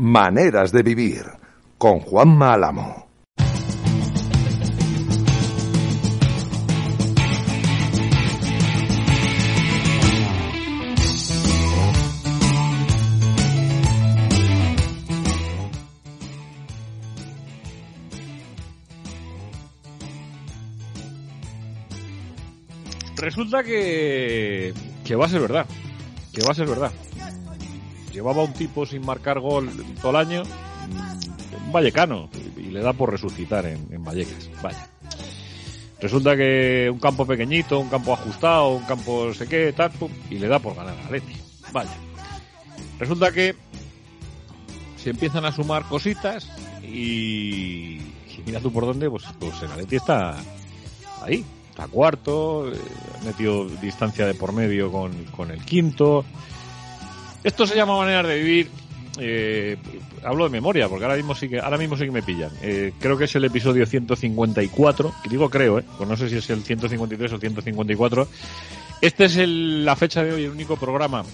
[0.00, 1.24] Maneras de vivir
[1.76, 3.08] con Juan Álamo.
[23.16, 24.72] Resulta que,
[25.04, 25.66] que va a ser verdad.
[26.32, 26.92] Que va a ser verdad.
[28.18, 29.70] Llevaba un tipo sin marcar gol
[30.02, 30.42] todo el año,
[31.64, 34.50] un vallecano, y le da por resucitar en, Vallecas.
[34.60, 34.88] Vaya.
[36.00, 39.92] Resulta que un campo pequeñito, un campo ajustado, un campo sé qué, tal,
[40.30, 41.32] y le da por ganar a Leti.
[41.70, 41.96] Vaya.
[42.98, 43.54] Resulta que
[44.96, 46.50] se empiezan a sumar cositas
[46.82, 48.00] y,
[48.44, 50.34] mira tú por dónde, pues, pues el Atleti está
[51.22, 52.76] ahí, está cuarto, eh,
[53.24, 56.24] metido distancia de por medio con, con el quinto.
[57.44, 58.70] Esto se llama manera de vivir.
[59.20, 59.76] Eh,
[60.22, 62.50] hablo de memoria, porque ahora mismo sí que, ahora mismo sí que me pillan.
[62.62, 66.36] Eh, creo que es el episodio 154, que digo creo, eh, pues no sé si
[66.36, 68.28] es el 153 o el 154.
[69.00, 71.24] Este es la fecha de hoy, el único programa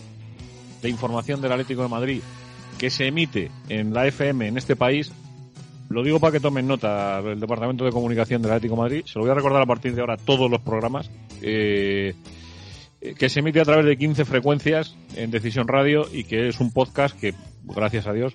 [0.81, 2.21] de información del Atlético de Madrid
[2.79, 5.13] que se emite en la FM en este país.
[5.89, 9.05] Lo digo para que tomen nota el Departamento de Comunicación del Atlético de Madrid.
[9.07, 11.11] Se lo voy a recordar a partir de ahora todos los programas.
[11.43, 12.15] Eh,
[13.19, 16.73] que se emite a través de 15 frecuencias en Decisión Radio y que es un
[16.73, 18.35] podcast que, gracias a Dios,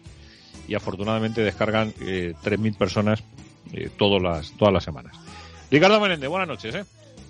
[0.68, 3.24] y afortunadamente descargan eh, 3.000 personas
[3.74, 5.16] eh, todas, las, todas las semanas.
[5.72, 6.76] Ricardo Menéndez, buenas noches.
[6.76, 6.86] ¿eh?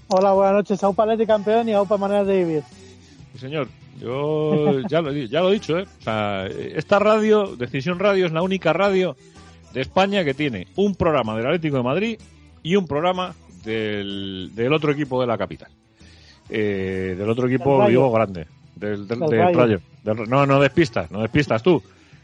[0.10, 0.84] Hola, buenas noches.
[0.84, 2.64] Aupa Leti campeón y Aupa Manera de Vivir.
[3.34, 3.68] Sí, señor.
[4.00, 5.78] Yo ya lo, ya lo he dicho.
[5.78, 5.86] ¿eh?
[6.00, 9.16] O sea, esta radio, Decisión Radio, es la única radio
[9.74, 12.20] de España que tiene un programa del Atlético de Madrid
[12.64, 15.70] y un programa del, del otro equipo de la capital.
[16.50, 21.82] Eh, del otro equipo digo grande, del, del, del no, no despistas, no despistas tú.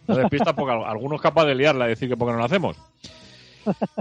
[0.08, 2.78] No despistas porque algunos capaz de liarla y decir que porque no lo hacemos.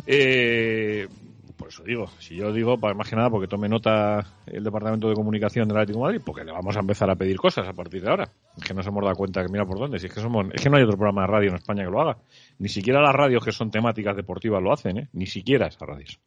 [0.06, 1.08] Eh,
[1.56, 5.08] por eso digo, si yo digo, para más que nada porque tome nota el Departamento
[5.08, 7.72] de Comunicación del Atlético de Madrid, porque le vamos a empezar a pedir cosas a
[7.72, 8.28] partir de ahora.
[8.58, 10.60] Es que nos hemos dado cuenta que mira por dónde, si es que somos, es
[10.60, 12.18] que no hay otro programa de radio en España que lo haga.
[12.58, 15.08] Ni siquiera las radios que son temáticas deportivas lo hacen, ¿eh?
[15.12, 16.18] Ni siquiera esas radios.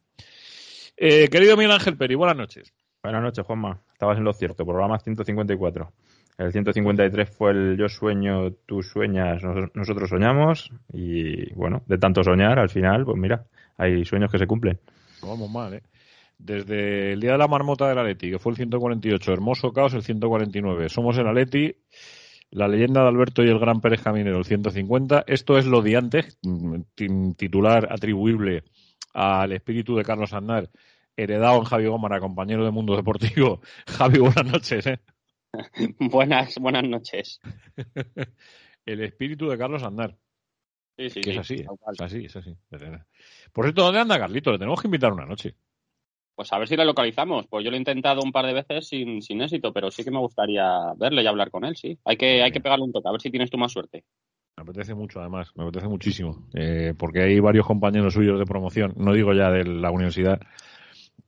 [0.96, 2.72] Eh, querido Miguel Ángel Peri, buenas noches.
[3.08, 3.80] Buenas noches, Juanma.
[3.90, 4.66] Estabas en lo cierto.
[4.66, 5.92] Programa 154.
[6.36, 9.42] El 153 fue el Yo sueño, tú sueñas,
[9.72, 10.70] nosotros soñamos.
[10.92, 13.46] Y bueno, de tanto soñar, al final, pues mira,
[13.78, 14.78] hay sueños que se cumplen.
[15.22, 15.82] Vamos mal, ¿eh?
[16.36, 20.02] Desde el día de la marmota del Aleti, que fue el 148, Hermoso Caos el
[20.02, 21.76] 149, Somos el Aleti,
[22.50, 25.24] la leyenda de Alberto y el Gran Pérez Caminero el 150.
[25.26, 28.64] Esto es lo de antes, mm, titular atribuible
[29.14, 30.68] al espíritu de Carlos Andar
[31.18, 33.60] heredado en Javi Gómara, compañero de Mundo Deportivo.
[33.86, 34.86] Javi, buenas noches.
[34.86, 35.00] ¿eh?
[35.98, 37.40] buenas, buenas noches.
[38.86, 40.16] el espíritu de Carlos Andar.
[40.96, 41.66] Sí, sí, que es así, ¿eh?
[41.92, 42.56] es así, es así.
[43.52, 44.50] Por cierto, ¿dónde anda Carlito?
[44.50, 45.54] Le tenemos que invitar una noche.
[46.34, 47.46] Pues a ver si le localizamos.
[47.48, 50.10] Pues yo lo he intentado un par de veces sin, sin éxito, pero sí que
[50.10, 51.98] me gustaría verle y hablar con él, sí.
[52.04, 54.04] Hay que, hay que pegarle un toque, a ver si tienes tú más suerte.
[54.56, 56.48] Me apetece mucho, además, me apetece muchísimo.
[56.54, 60.40] Eh, porque hay varios compañeros suyos de promoción, no digo ya de la universidad,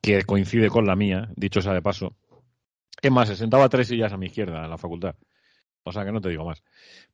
[0.01, 2.17] que coincide con la mía, dicho sea de paso.
[3.03, 5.15] Es más, se sentaba tres sillas a mi izquierda en la facultad.
[5.83, 6.63] O sea que no te digo más.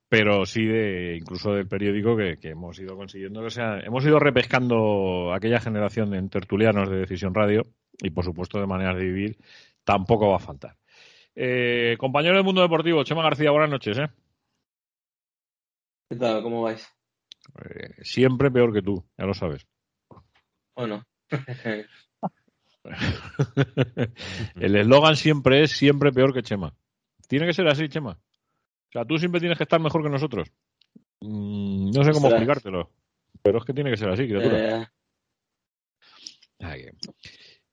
[0.09, 5.33] Pero sí de, incluso del periódico que, hemos ido consiguiendo o sea, hemos ido repescando
[5.35, 7.63] aquella generación de tertulianos de Decisión Radio
[7.99, 9.39] y por supuesto de maneras de vivir
[9.85, 10.77] tampoco va a faltar.
[11.35, 13.99] Eh, compañero del mundo deportivo, Chema García, buenas noches.
[13.99, 14.09] ¿eh?
[16.09, 16.43] ¿Qué tal?
[16.43, 16.89] ¿Cómo vais?
[17.65, 19.67] Eh, siempre peor que tú, ya lo sabes.
[20.75, 21.05] Bueno.
[24.61, 26.75] el eslogan siempre es siempre peor que Chema.
[27.29, 28.13] Tiene que ser así, Chema.
[28.13, 30.49] O sea, tú siempre tienes que estar mejor que nosotros.
[31.21, 32.91] Mm, no sé cómo explicártelo,
[33.43, 34.83] pero es que tiene que ser así, criatura.
[36.59, 36.93] Eh.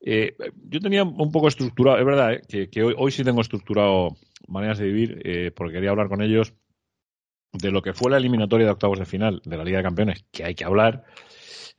[0.05, 0.35] Eh,
[0.69, 4.85] yo tenía un poco estructurado, es verdad, eh, que, hoy, sí tengo estructurado maneras de
[4.87, 6.53] vivir, porque quería hablar con ellos
[7.53, 10.25] de lo que fue la eliminatoria de octavos de final de la Liga de Campeones,
[10.31, 11.05] que hay que hablar,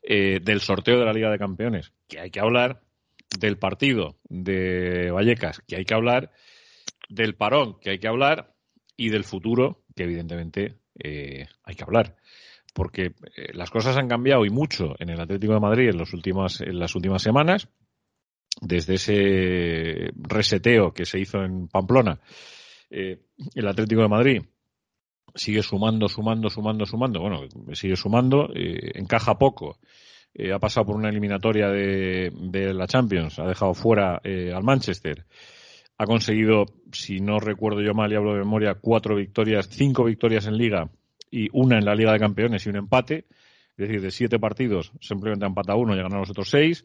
[0.02, 2.83] del sorteo de la Liga de Campeones, que hay que hablar,
[3.38, 6.30] del partido de Vallecas, que hay que hablar,
[7.08, 8.54] del parón, que hay que hablar,
[8.96, 12.16] y del futuro, que evidentemente eh, hay que hablar.
[12.72, 16.12] Porque eh, las cosas han cambiado y mucho en el Atlético de Madrid en, los
[16.12, 17.68] últimas, en las últimas semanas,
[18.60, 22.20] desde ese reseteo que se hizo en Pamplona.
[22.90, 23.20] Eh,
[23.54, 24.42] el Atlético de Madrid
[25.34, 27.20] sigue sumando, sumando, sumando, sumando.
[27.20, 27.42] Bueno,
[27.72, 29.78] sigue sumando, encaja poco
[30.34, 32.30] eh, ha pasado por una eliminatoria de,
[32.74, 35.24] la Champions, ha dejado fuera eh, al Manchester,
[35.96, 40.46] ha conseguido, si no recuerdo yo mal y hablo de memoria, cuatro victorias, cinco victorias
[40.46, 40.90] en Liga
[41.30, 43.26] y una en la Liga de Campeones y un empate.
[43.76, 46.84] Es decir, de siete partidos simplemente ha empatado uno y ha ganado los otros seis.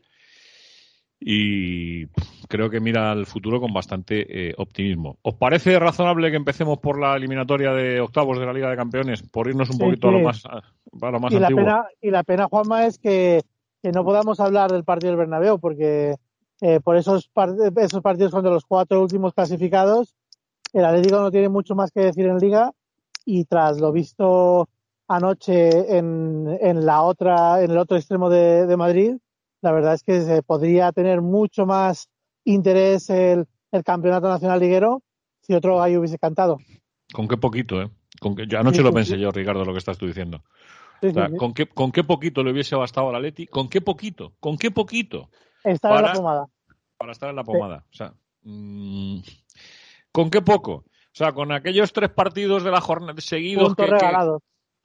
[1.21, 2.07] Y
[2.47, 5.17] creo que mira al futuro con bastante eh, optimismo.
[5.21, 9.21] ¿Os parece razonable que empecemos por la eliminatoria de octavos de la Liga de Campeones?
[9.23, 12.11] Por irnos un Sí, poquito a lo más, a lo más y, la pena, y
[12.11, 13.41] la pena, Juanma, es que,
[13.83, 16.15] que no podamos hablar del partido del Bernabéu, porque
[16.61, 20.15] eh, por esos, par- esos partidos son de los cuatro últimos clasificados.
[20.71, 22.71] El Atlético no tiene mucho más que decir en Liga
[23.25, 24.69] y tras lo visto
[25.07, 29.17] anoche en, en la otra, en el otro extremo de, de Madrid,
[29.61, 32.09] la verdad es que se podría tener mucho más
[32.45, 35.01] interés el, el campeonato nacional liguero
[35.41, 36.57] si otro gallo hubiese cantado.
[37.13, 37.89] Con qué poquito, ¿eh?
[38.19, 39.21] Con yo anoche Sí, lo pensé sí.
[39.21, 40.43] yo, Ricardo, lo que estás tú diciendo.
[41.01, 41.37] Sí, O sea, sí, sí.
[41.37, 43.47] ¿con, qué, ¿Con qué poquito le hubiese bastado al Atleti?
[43.47, 44.33] ¿Con qué poquito?
[44.39, 45.29] ¿Con qué poquito?
[45.63, 46.45] Estar en la para- pomada.
[46.97, 47.85] para estar en la pomada.
[47.91, 48.13] O sea,
[48.43, 49.19] mm,
[50.11, 50.71] ¿con qué poco?
[50.73, 50.85] O
[51.19, 54.15] sea, con aquellos tres partidos de la jornada seguidos que, que-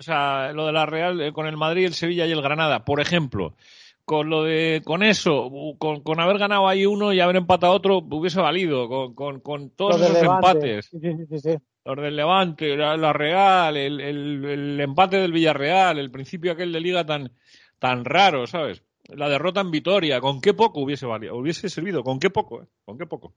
[0.01, 2.85] o sea, lo de la Real eh, con el Madrid, el Sevilla y el Granada,
[2.85, 3.55] por ejemplo,
[4.05, 7.99] con lo de con eso, con, con haber ganado ahí uno y haber empatado otro,
[7.99, 10.49] hubiese valido, con, con, con todos Los esos Levante.
[10.49, 11.57] empates, Sí, sí, sí, sí.
[11.85, 16.73] los del Levante, la, la Real, el, el, el empate del Villarreal, el principio aquel
[16.73, 17.33] de liga tan,
[17.79, 18.83] tan raro, ¿sabes?
[19.09, 21.37] La derrota en Vitoria, ¿con qué poco hubiese valido?
[21.37, 22.63] Hubiese servido, ¿con qué poco?
[22.63, 22.67] eh?
[22.85, 23.35] ¿Con qué poco?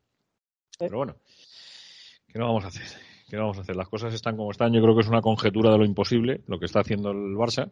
[0.79, 1.15] Pero bueno,
[2.27, 2.85] ¿qué no vamos a hacer?
[3.29, 3.75] ¿Qué no vamos a hacer?
[3.75, 4.71] Las cosas están como están.
[4.73, 7.71] Yo creo que es una conjetura de lo imposible lo que está haciendo el Barça.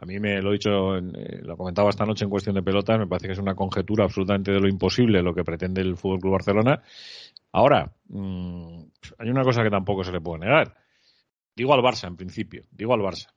[0.00, 2.98] A mí me lo he dicho, eh, lo comentaba esta noche en cuestión de pelotas,
[2.98, 6.20] me parece que es una conjetura absolutamente de lo imposible lo que pretende el Fútbol
[6.20, 6.82] Club Barcelona.
[7.52, 8.80] Ahora, mm,
[9.18, 10.76] hay una cosa que tampoco se le puede negar.
[11.56, 13.32] Digo al Barça, en principio, digo al Barça.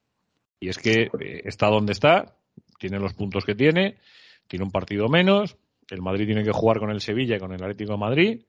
[0.59, 2.35] Y es que eh, está donde está,
[2.77, 3.97] tiene los puntos que tiene,
[4.47, 5.57] tiene un partido menos,
[5.89, 8.41] el Madrid tiene que jugar con el Sevilla y con el Atlético de Madrid.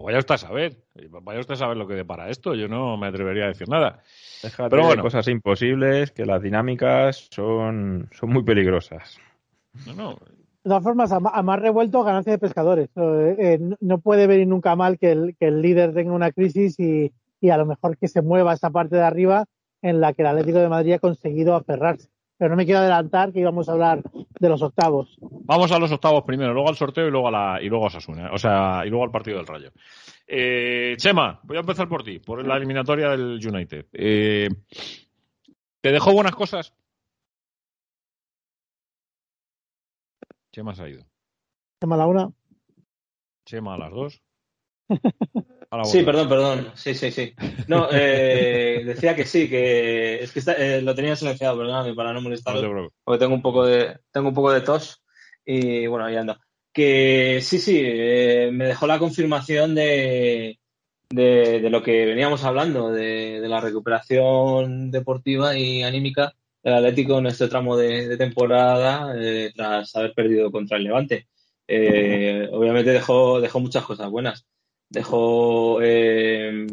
[0.00, 0.76] Pues vaya usted a saber,
[1.22, 4.02] vaya usted a saber lo que depara esto, yo no me atrevería a decir nada.
[4.42, 5.02] Déjate Pero bueno.
[5.02, 9.18] cosas imposibles, que las dinámicas son, son muy peligrosas.
[9.86, 10.16] No, no, De
[10.70, 12.88] todas formas, a, más revuelto, ganancia de pescadores.
[12.96, 16.32] Eh, eh, no- no puede venir nunca mal que el, que el líder tenga una
[16.32, 19.46] crisis y, y a lo mejor que se mueva esa parte de arriba
[19.82, 22.08] en la que el Atlético de Madrid ha conseguido aferrarse.
[22.38, 25.18] Pero no me quiero adelantar que íbamos a hablar de los octavos.
[25.20, 27.88] Vamos a los octavos primero, luego al sorteo y luego a la y luego a
[27.88, 29.72] Osasuna, o sea, y luego al partido del Rayo.
[30.26, 33.86] Eh, Chema, voy a empezar por ti, por la eliminatoria del United.
[33.92, 34.48] Eh,
[35.80, 36.74] ¿Te dejó buenas cosas?
[40.52, 41.04] Chema se ha ido.
[41.80, 42.30] Tema la una.
[43.44, 44.22] Chema a las dos.
[45.84, 46.72] Sí, perdón, perdón.
[46.74, 47.34] Sí, sí, sí.
[47.66, 52.12] No, eh, decía que sí, que es que está- eh, lo tenía silenciado, perdóname, para
[52.14, 52.20] no
[52.52, 52.96] preocupes.
[53.04, 55.02] porque tengo un poco de, tengo un poco de tos
[55.44, 56.38] y bueno, ahí ando.
[56.72, 60.58] Que sí, sí, eh, me dejó la confirmación de,
[61.10, 66.32] de, de lo que veníamos hablando, de, de la recuperación deportiva y anímica
[66.62, 69.14] del Atlético en este tramo de, de temporada
[69.54, 71.26] tras haber perdido contra el Levante.
[72.52, 74.46] Obviamente dejó, dejó muchas cosas buenas.
[74.90, 76.66] Dejó eh,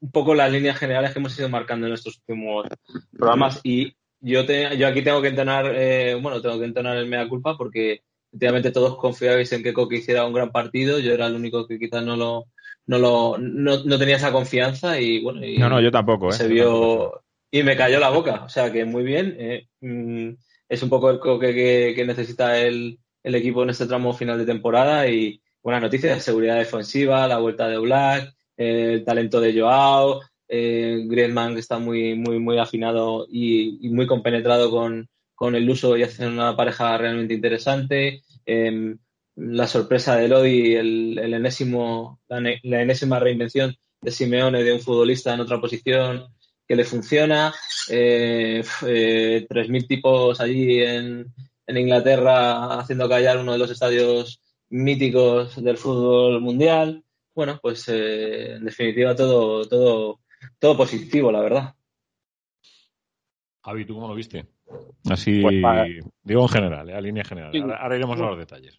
[0.00, 2.66] un poco las líneas generales que hemos ido marcando en estos últimos
[3.16, 7.06] programas y yo, te- yo aquí tengo que entonar, eh, bueno, tengo que entonar el
[7.06, 11.26] mea culpa porque efectivamente todos confiabais en que Coque hiciera un gran partido, yo era
[11.26, 12.46] el único que quizás no lo,
[12.86, 16.32] no lo, no, no tenía esa confianza y bueno, y No, no, yo tampoco, ¿eh?
[16.32, 20.30] se vio y me cayó la boca, o sea que muy bien, eh, mm,
[20.68, 24.38] es un poco el Coque que, que necesita el, el equipo en este tramo final
[24.38, 30.20] de temporada y buenas noticias, seguridad defensiva, la vuelta de Black, el talento de Joao,
[30.48, 35.96] eh, Griezmann que está muy, muy, muy afinado y, muy compenetrado con, con el uso
[35.96, 38.22] y hacen una pareja realmente interesante.
[38.46, 38.94] Eh,
[39.36, 44.72] la sorpresa de Lodi, el, el enésimo, la, ne- la enésima reinvención de Simeone de
[44.72, 46.26] un futbolista en otra posición
[46.66, 47.54] que le funciona.
[47.88, 51.26] Eh, f- eh, 3.000 tipos allí en,
[51.66, 57.04] en Inglaterra haciendo callar uno de los estadios míticos del fútbol mundial.
[57.34, 60.20] Bueno, pues eh, en definitiva todo, todo,
[60.58, 61.74] todo positivo, la verdad.
[63.64, 64.46] Javi, ¿tú cómo lo viste?
[65.10, 65.86] Así, Pues para-
[66.22, 66.94] digo en general, ¿eh?
[66.94, 67.52] a línea general.
[67.52, 67.58] Sí.
[67.60, 68.78] Ahora, ahora iremos a los detalles.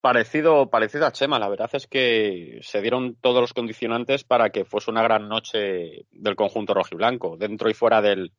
[0.00, 4.64] Parecido, parecido a Chema, la verdad es que se dieron todos los condicionantes para que
[4.64, 8.32] fuese una gran noche del conjunto rojiblanco, dentro y fuera del,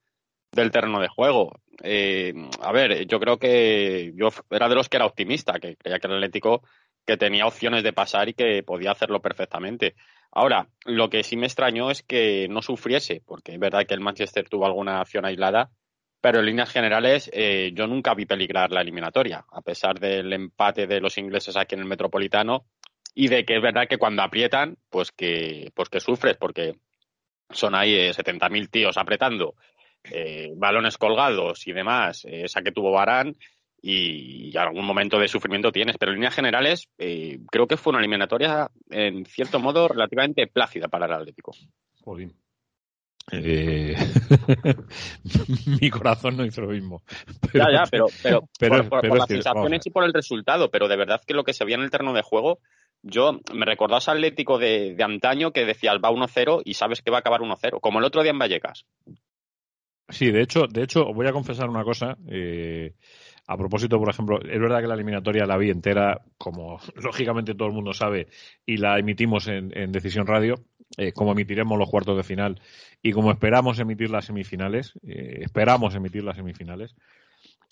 [0.51, 1.51] del terreno de juego.
[1.84, 6.00] Eh, a ver, yo creo que yo era de los que era optimista, que creía
[6.00, 6.63] que el Atlético
[7.05, 9.96] que tenía opciones de pasar y que podía hacerlo perfectamente.
[10.31, 14.00] Ahora, lo que sí me extrañó es que no sufriese, porque es verdad que el
[14.00, 15.72] Manchester tuvo alguna acción aislada,
[16.22, 20.88] pero en líneas generales eh, yo nunca vi peligrar la eliminatoria, a pesar del empate
[20.88, 22.65] de los ingleses aquí en el Metropolitano
[23.13, 26.75] y de que es verdad que cuando aprietan, pues que, pues que sufres, porque
[27.50, 29.55] son ahí 70.000 tíos apretando,
[30.55, 33.36] balones colgados y demás, esa que tuvo Barán,
[33.81, 38.69] y, algún momento de sufrimiento tienes, pero en líneas generales creo que fue una eliminatoria
[38.89, 41.53] en cierto modo relativamente plácida para el Atlético.
[43.31, 43.95] Eh,
[45.81, 47.01] mi corazón no hizo lo mismo.
[47.53, 48.07] ya, ya, pero,
[48.59, 51.63] pero, por, las sensaciones y por el resultado, pero de verdad que lo que se
[51.63, 52.59] veía en el terreno de juego,
[53.03, 57.11] yo me recordó a ese Atlético de, antaño que decía va 1-0 y sabes que
[57.11, 58.85] va a acabar 1-0, como el otro día en Vallecas.
[60.11, 62.17] Sí, de hecho, de hecho, voy a confesar una cosa.
[62.27, 62.93] Eh,
[63.47, 67.67] a propósito, por ejemplo, es verdad que la eliminatoria la vi entera, como lógicamente todo
[67.67, 68.27] el mundo sabe,
[68.65, 70.55] y la emitimos en, Decisión Radio,
[70.97, 72.61] eh, como emitiremos los cuartos de final
[73.01, 76.95] y como esperamos emitir las semifinales, eh, esperamos emitir las semifinales.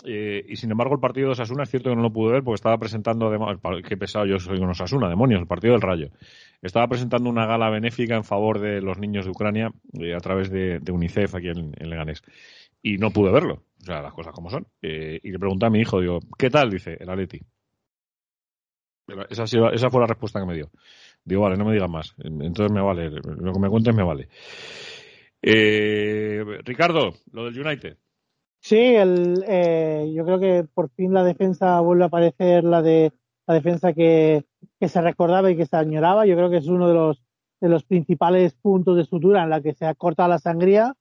[0.06, 2.44] Eh, y sin embargo, el partido de Osasuna es cierto que no lo pude ver
[2.44, 6.10] porque estaba presentando, además, qué pesado yo soy con Osasuna, demonios, el partido del Rayo.
[6.62, 10.82] Estaba presentando una gala benéfica en favor de los niños de Ucrania a través de,
[10.90, 12.22] UNICEF aquí en, en Leganés
[12.82, 13.64] y no pude verlo.
[13.82, 14.68] O sea, las cosas como son.
[14.82, 16.70] Eh, y le pregunté a mi hijo, digo, ¿qué tal?
[16.70, 17.40] Dice, el Atleti.
[19.30, 20.70] Esa, esa fue la respuesta que me dio.
[21.24, 22.14] Digo, vale, no me digas más.
[22.20, 23.10] Entonces me vale.
[23.10, 24.30] Lo que me cuentes me vale.
[25.42, 27.98] Eh, Ricardo, lo del United.
[28.62, 33.14] Sí, el, eh, yo creo que por fin la defensa vuelve a aparecer la de
[33.48, 34.46] la defensa que,
[34.80, 36.26] se recordaba y que se añoraba.
[36.26, 37.24] Yo creo que es uno de los
[37.62, 40.96] de los principales puntos de sutura en la que se acorta la sangría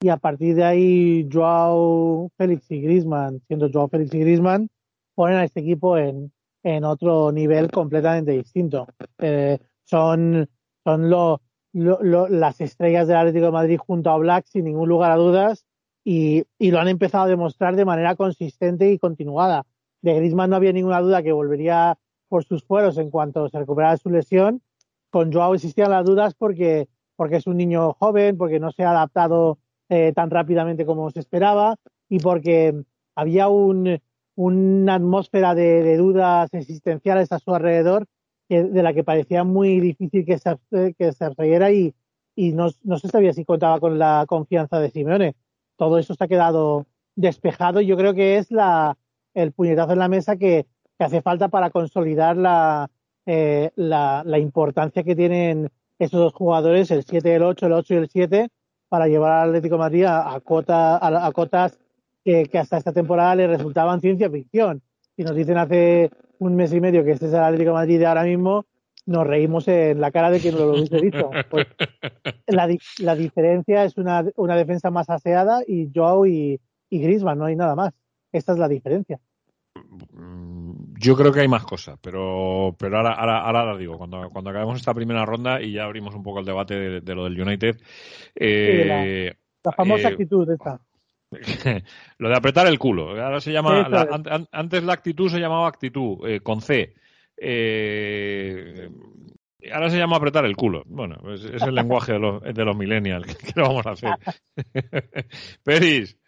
[0.00, 4.68] y a partir de ahí Joao Félix y Griezmann, siendo Joao Félix y Griezmann,
[5.14, 6.30] ponen a este equipo en,
[6.62, 8.86] en otro nivel completamente distinto.
[9.18, 10.48] Eh, son
[10.84, 11.40] son lo,
[11.72, 15.64] las estrellas del Atlético de Madrid junto a Black sin ningún lugar a dudas
[16.04, 19.66] y, lo han empezado a demostrar de manera consistente y continuada.
[20.02, 23.96] De Griezmann no había ninguna duda que volvería por sus fueros en cuanto se recuperara
[23.96, 24.62] su lesión.
[25.10, 28.90] Con Joao existían las dudas porque, porque es un niño joven, porque no se ha
[28.90, 29.58] adaptado
[29.88, 31.76] eh, tan rápidamente como se esperaba
[32.08, 32.74] y porque
[33.14, 33.98] había un,
[34.34, 38.06] una atmósfera de, dudas existenciales a su alrededor
[38.48, 40.58] de la que parecía muy difícil que se,
[40.98, 41.94] que se y,
[42.36, 45.34] y no, no, se sabía si contaba con la confianza de Simeone.
[45.76, 48.96] Todo eso se ha quedado despejado y yo creo que es la,
[49.34, 50.66] el puñetazo en la mesa que,
[50.98, 52.88] hace falta para consolidar la,
[53.26, 57.94] eh, la, la, importancia que tienen esos dos jugadores, el 7, el 8, el 8
[57.94, 58.48] y el 7,
[58.88, 61.78] para llevar al Atlético Madrid a, cotas
[62.24, 64.82] que, hasta esta temporada le resultaban ciencia ficción.
[65.16, 67.98] Si nos dicen hace un mes y medio que este es el Atlético de Madrid
[67.98, 68.66] de ahora mismo,
[69.06, 71.30] nos reímos en la cara de quien lo hubiese dicho.
[71.50, 71.66] Pues,
[72.46, 72.68] la,
[72.98, 77.56] la, diferencia es una, una, defensa más aseada y Joao y, y Griezmann, no hay
[77.56, 77.92] nada más.
[78.32, 79.20] Esta es la diferencia.
[80.98, 84.78] Yo creo que hay más cosas, pero, pero ahora, ahora, ahora digo, cuando, cuando acabemos
[84.78, 87.76] esta primera ronda y ya abrimos un poco el debate de, lo del United.
[88.34, 90.80] Eh, la, famosa eh, actitud esta.
[92.18, 93.10] lo de apretar el culo.
[93.22, 93.86] Ahora se llama,
[94.52, 96.94] antes la actitud se llamaba actitud, eh, con C.
[99.72, 100.82] ahora se llama apretar el culo.
[100.86, 103.36] Bueno, es, el lenguaje de los, de los millennials.
[103.36, 104.10] ¿Qué, lo vamos a hacer?
[105.62, 106.18] Peris,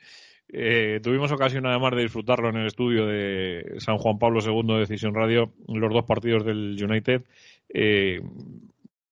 [0.48, 4.80] eh, tuvimos ocasión además de disfrutarlo en el estudio de San Juan Pablo II de
[4.80, 7.24] Decisión Radio, los dos partidos del United.
[7.68, 8.20] Eh,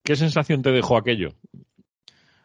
[0.03, 1.33] ¿Qué sensación te dejó aquello?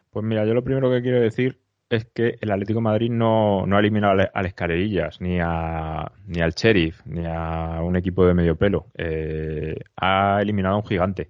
[0.09, 1.59] Pues mira, yo lo primero que quiero decir
[1.91, 7.05] es que el Atlético Madrid no, ha eliminado a Escarerillas, ni, a, ni al Sheriff,
[7.05, 8.87] ni a un equipo de medio pelo.
[8.97, 11.29] Eh, ha eliminado a un gigante.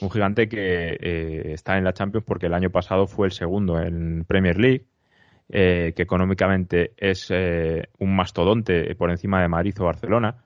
[0.00, 4.24] Un gigante que está en la Champions porque el año pasado fue el segundo en
[4.24, 4.86] Premier League
[5.48, 10.42] eh, que económicamente es eh, un mastodonte por encima de Madrid o Barcelona,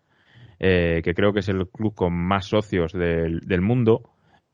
[0.59, 4.11] eh, que creo que es el club con más socios del, mundo.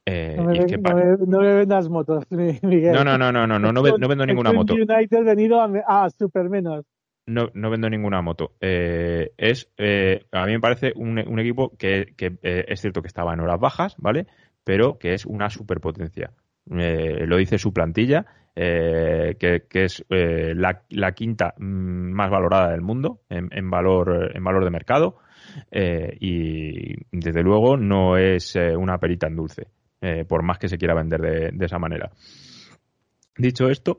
[0.07, 2.93] No me, vendas motos, Miguel.
[2.93, 4.75] No, no, no, no, no, no, no, vendo ninguna moto.
[4.75, 6.85] United venido a, super menos.
[7.27, 8.53] No, no vendo ninguna moto.
[8.61, 13.59] es, a mí me parece un, equipo que, que es cierto que estaba en horas
[13.59, 14.27] bajas, ¿vale?
[14.63, 16.31] Pero que es una superpotencia.
[16.67, 18.27] lo dice su plantilla
[18.59, 24.65] eh, que, es eh, la, quinta mm, más valorada del mundo en, valor, en valor
[24.65, 25.19] de mercado.
[25.71, 29.69] Eh, y desde luego no es una perita en dulce,
[30.29, 32.11] por más que se quiera vender de, esa manera.
[33.37, 33.99] Dicho esto,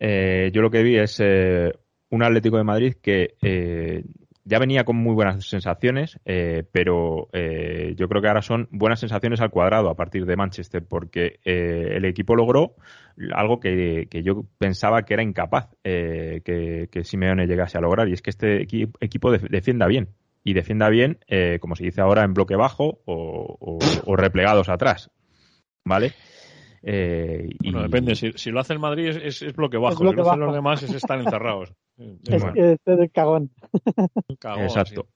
[0.00, 3.34] yo lo que vi es un Atlético de Madrid que
[4.44, 9.00] ya venía con muy buenas sensaciones, eh, pero eh, yo creo que ahora son buenas
[9.00, 12.74] sensaciones al cuadrado a partir de Manchester, porque eh, el equipo logró
[13.32, 18.30] algo que, yo pensaba que era incapaz que, Simeone llegase a lograr, y es que
[18.30, 20.08] este equipo defienda bien.
[20.44, 21.18] Y defienda bien,
[21.60, 23.78] como se dice ahora, en bloque bajo o,
[24.16, 25.10] replegados atrás.
[25.86, 26.12] ¿Vale?
[26.82, 28.14] Eh, y- Bueno, depende.
[28.14, 29.96] Si, si lo hace el Madrid es, es, es bloque bajo.
[29.98, 31.72] bloque si lo hacen los demás es estar encerrados.
[31.96, 32.52] Es, Bueno.
[32.56, 33.50] es el cagón.
[34.40, 35.06] Cagón, Exacto.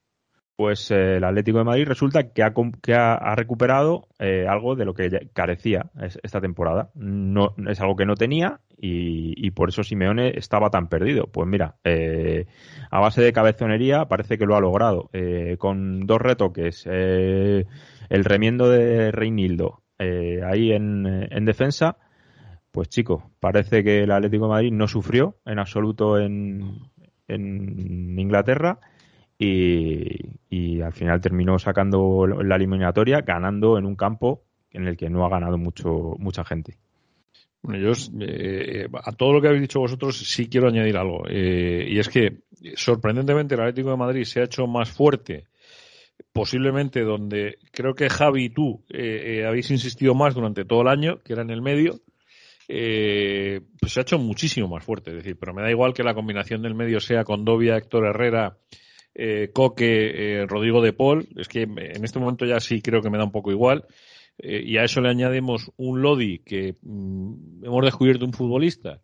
[0.59, 4.83] Pues eh, el Atlético de Madrid resulta que ha, que ha, recuperado eh, algo de
[4.83, 6.89] lo que carecía es- esta temporada.
[6.95, 11.27] No, es algo que no tenía y, por eso Simeone estaba tan perdido.
[11.27, 12.45] Pues mira, eh,
[12.91, 15.09] a base de cabezonería parece que lo ha logrado.
[15.59, 17.65] con dos retoques, el
[18.09, 21.95] remiendo de Reinildo ahí en, en defensa.
[22.71, 26.89] Pues chico, parece que el Atlético de Madrid no sufrió en absoluto en
[27.29, 28.81] Inglaterra
[29.39, 35.25] y, al final terminó sacando la eliminatoria ganando en un campo en el que no
[35.25, 36.77] ha ganado mucho mucha gente.
[37.61, 41.23] Bueno, yo eh, a todo lo que habéis dicho vosotros sí quiero añadir algo.
[41.27, 42.39] Eh, y es que
[42.75, 45.45] sorprendentemente el Atlético de Madrid se ha hecho más fuerte,
[46.31, 50.87] posiblemente donde creo que Javi y tú eh, eh, habéis insistido más durante todo el
[50.87, 51.99] año, que era en el medio.
[52.67, 56.03] eh, pues se ha hecho muchísimo más fuerte, es decir, pero me da igual que
[56.03, 58.57] la combinación del medio sea con Dovia, Héctor Herrera,
[59.21, 63.09] eh, Coque, eh, Rodrigo de Paul, es que en este momento ya sí creo que
[63.09, 63.85] me da un poco igual.
[64.37, 69.01] Eh, y a eso le añadimos un Lodi que mm, hemos descubierto un futbolista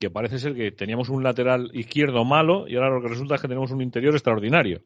[0.00, 3.40] que parece ser que teníamos un lateral izquierdo malo y ahora lo que resulta es
[3.40, 4.80] que tenemos un interior extraordinario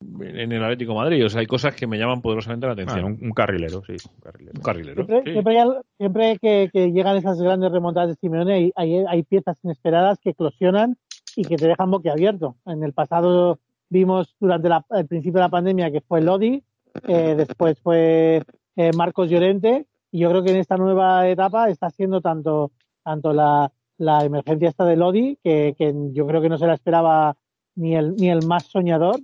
[0.00, 1.24] en el Atlético de Madrid.
[1.24, 3.00] O sea, hay cosas que me llaman poderosamente la atención.
[3.00, 3.94] Ah, un, un carrilero, sí.
[4.14, 4.52] Un carrilero.
[4.56, 5.04] un carrilero.
[5.06, 5.32] Siempre, sí.
[5.32, 9.56] siempre, hay- siempre que, que llegan esas grandes remontadas de Simeone hay, hay, hay piezas
[9.62, 10.96] inesperadas que eclosionan
[11.36, 12.56] y que te dejan boquiabierto.
[12.66, 13.58] En el pasado
[13.94, 16.62] vimos durante la- el principio de la pandemia que fue Lodi,
[17.08, 18.42] eh, después fue
[18.76, 22.72] eh, Marcos Llorente y yo creo que en esta nueva etapa está siendo tanto,
[23.04, 26.74] tanto la, la emergencia esta de Lodi, que, que yo creo que no se la
[26.74, 27.36] esperaba
[27.76, 29.20] ni el, ni el más soñador,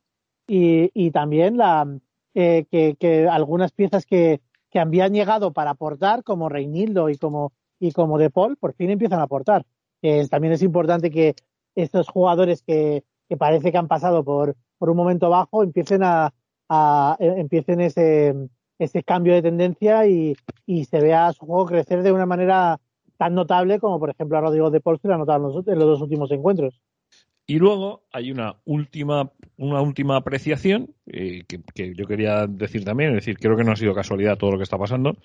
[0.48, 1.86] y, y también la,
[2.34, 7.52] eh, que, que algunas piezas que, que habían llegado para aportar, como Reinildo y como,
[7.80, 9.64] y como De Paul, por fin empiezan a aportar.
[10.02, 11.34] Eh, también es importante que
[11.76, 16.34] estos jugadores que, que parece que han pasado por, por un momento bajo empiecen a,
[16.68, 18.34] a eh, empiecen ese,
[18.76, 22.80] ese cambio de tendencia y, y se vea su juego crecer de una manera
[23.16, 25.88] tan notable como por ejemplo a Rodrigo de Paul se lo ha notado en los,
[25.88, 26.80] dos últimos encuentros.
[27.46, 33.10] Y luego hay una última, una última apreciación eh, que, que yo quería decir también,
[33.10, 35.16] es decir, creo que no ha sido casualidad todo lo que está pasando,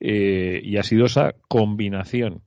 [0.00, 2.42] eh, y ha sido esa combinación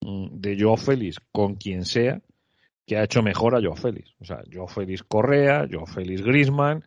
[0.00, 2.22] mm, de Joao Félix con quien sea
[2.86, 4.14] que ha hecho mejor a Joao Félix.
[4.20, 6.84] O sea, Joao Félix Correa, Joao Félix Grisman.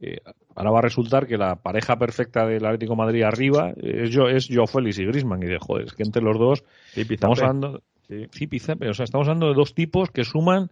[0.00, 0.18] Eh,
[0.54, 4.28] ahora va a resultar que la pareja perfecta del Atlético de Madrid arriba es, Joao,
[4.28, 5.42] es Joao Félix y Grisman.
[5.42, 8.26] Y de joder, es que entre los dos Sí, estamos hablando, Sí.
[8.32, 10.70] Sí, Pizape, o sea, estamos hablando de dos tipos que suman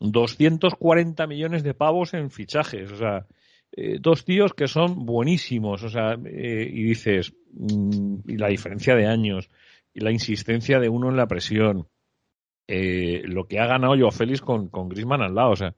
[0.00, 2.90] 240 millones de pavos en fichajes.
[2.90, 3.26] O sea,
[3.72, 5.82] eh, dos tíos que son buenísimos.
[5.82, 9.48] O sea, eh, y dices, mm, y la diferencia de años,
[9.92, 11.86] y la insistencia de uno en la presión,
[12.68, 15.50] eh, lo que ha ganado yo Félix con, con Grisman al lado.
[15.50, 15.74] O sea,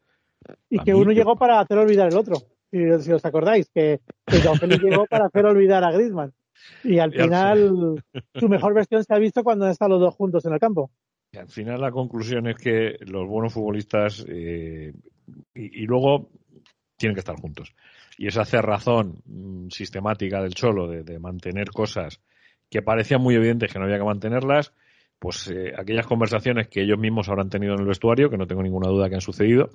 [0.70, 2.36] Y que mí uno que- llegó para hacer olvidar el otro.
[2.70, 6.32] Si, si os acordáis, que, que Joao Félix llegó para hacer olvidar a Griezmann.
[6.82, 8.02] Y al final,
[8.34, 10.90] su mejor versión se ha visto cuando han estado los dos juntos en el campo.
[11.32, 14.92] Y al final la conclusión es que los buenos futbolistas eh,
[15.54, 16.30] y, y luego
[16.96, 17.72] tienen que estar juntos.
[18.18, 22.20] Y esa cerrazón mm, sistemática del Cholo de, de mantener cosas
[22.70, 24.72] que parecían muy evidentes que no había que mantenerlas,
[25.18, 28.62] pues eh, aquellas conversaciones que ellos mismos habrán tenido en el vestuario, que no tengo
[28.62, 29.70] ninguna duda que han sucedido,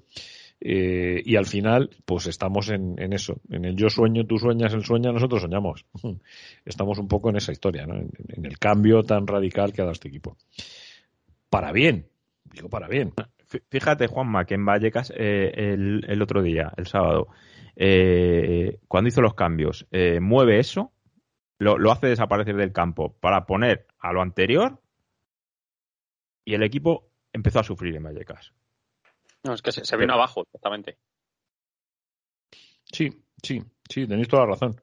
[0.59, 4.83] eh, y al final, pues estamos en, eso, en el yo sueño, tú sueñas, él
[4.85, 5.85] sueña, nosotros soñamos.
[6.65, 7.95] Estamos un poco en esa historia, ¿no?
[7.95, 10.37] en, el cambio tan radical que ha dado este equipo
[11.49, 12.07] para bien.
[12.43, 13.11] Digo para bien.
[13.49, 17.27] Fí- Fíjate, Juanma, que en Vallecas eh, el, el otro día, el sábado,
[17.75, 20.91] eh, cuando hizo los cambios, eh, mueve eso,
[21.57, 24.79] lo, lo hace desaparecer del campo para poner a lo anterior
[26.45, 28.53] y el equipo empezó a sufrir en Vallecas.
[29.43, 30.97] No, es que se, se vino abajo, exactamente.
[32.91, 33.09] Sí,
[33.41, 34.81] sí, sí, tenéis toda la razón.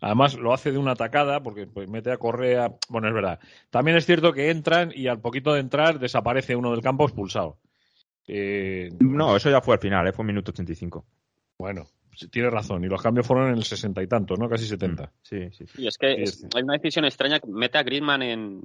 [0.00, 2.72] Además, lo hace de una atacada porque pues, mete a Correa.
[2.88, 3.38] Bueno, es verdad.
[3.68, 7.58] También es cierto que entran y al poquito de entrar desaparece uno del campo expulsado.
[8.26, 11.04] Eh, No, eso ya fue al final, eh, fue minuto 85.
[11.58, 11.86] bueno,
[12.30, 12.82] tiene razón.
[12.84, 14.48] Y los cambios fueron en el sesenta y tanto, ¿no?
[14.48, 15.12] Casi setenta.
[15.22, 15.82] Sí, sí, sí.
[15.82, 16.46] Y es que Sí, es- sí.
[16.54, 18.60] hay una decisión extraña que mete a Griezmann en,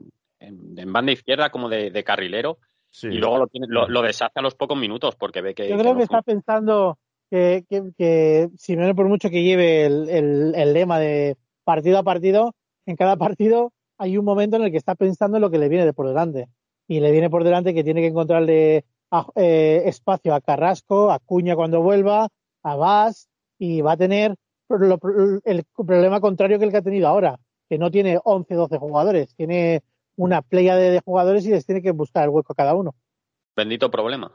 [0.47, 2.57] en, en banda izquierda como de, de carrilero
[2.89, 3.07] Sí.
[3.07, 5.67] y luego lo, tiene- lo, lo deshace a los pocos minutos porque ve que.
[5.67, 6.97] Yo que creo no que está pensando
[7.29, 12.03] que, que, que Simeone, por mucho que lleve el, el, el lema de partido a
[12.03, 12.53] partido,
[12.85, 15.67] en cada partido hay un momento en el que está pensando en lo que le
[15.67, 16.47] viene de por delante.
[16.87, 21.19] Y le viene por delante que tiene que encontrarle a- eh, espacio a Carrasco, a
[21.19, 22.29] Cuña cuando vuelva,
[22.63, 23.27] a Vaz,
[23.59, 24.35] y va a tener
[24.69, 24.99] lo-
[25.43, 29.35] el problema contrario que el que ha tenido ahora, que no tiene 11, 12 jugadores,
[29.35, 29.81] tiene
[30.17, 32.95] una playa de, de jugadores y les tiene que buscar el hueco a cada uno.
[33.55, 34.31] Bendito problema.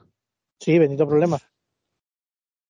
[0.58, 1.38] Sí, bendito problema.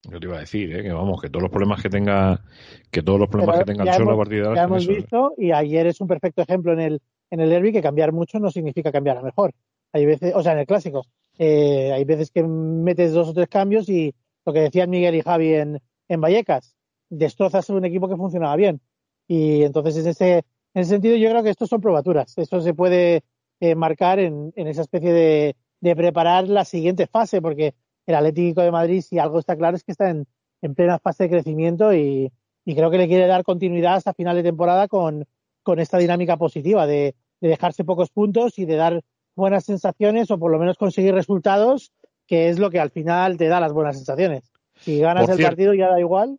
[0.05, 0.83] Yo te iba a decir, ¿eh?
[0.83, 2.42] que vamos, que todos los problemas que tenga,
[2.90, 4.64] que todos los problemas Pero que tenga el Cholo a hemos- partir de ahora Ya
[4.64, 4.94] hemos ¿eh?
[4.94, 8.40] visto y ayer es un perfecto ejemplo en el en el derby que cambiar mucho
[8.40, 9.53] no significa cambiar a mejor.
[9.92, 11.05] Hay veces, o sea, en el clásico,
[11.38, 14.12] eh, hay veces que metes dos o tres cambios y
[14.44, 16.75] lo que decían Miguel y Javi en, en Vallecas,
[17.09, 18.81] destrozas un equipo que funcionaba bien.
[19.29, 22.37] Y entonces en ese, en ese sentido yo creo que estos son probaturas.
[22.38, 23.22] Eso se puede
[23.61, 27.74] eh, marcar en, en esa especie de, de preparar la siguiente fase, porque
[28.06, 30.26] el Atlético de Madrid, si algo está claro, es que está en,
[30.62, 32.30] en plena fase de crecimiento y,
[32.64, 35.26] y creo que le quiere dar continuidad hasta final de temporada con,
[35.62, 39.02] con esta dinámica positiva de, de dejarse pocos puntos y de dar
[39.37, 41.92] buenas sensaciones o por lo menos conseguir resultados,
[42.26, 44.50] que es lo que al final te da las buenas sensaciones.
[44.80, 46.38] Si ganas Por el cierto- partido ya da igual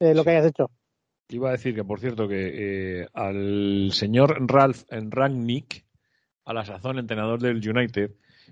[0.00, 0.24] eh, lo Sí.
[0.24, 0.70] que hayas hecho.
[1.32, 5.84] Iba a decir que, por cierto, que eh, al señor Ralph Rangnick,
[6.44, 8.10] a la sazón entrenador del United,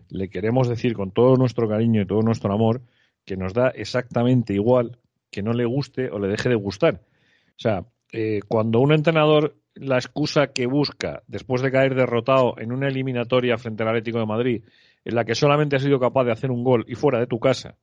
[0.08, 2.82] le queremos decir con todo nuestro cariño y todo nuestro amor
[3.24, 4.98] que nos da exactamente igual
[5.30, 7.02] que no le guste o le deje de gustar.
[7.50, 12.72] O sea, eh, cuando un entrenador la excusa que busca después de caer derrotado en
[12.72, 14.64] una eliminatoria frente al Atlético de Madrid,
[15.04, 17.38] en la que solamente has sido capaz de hacer un gol y fuera de tu
[17.38, 17.76] casa,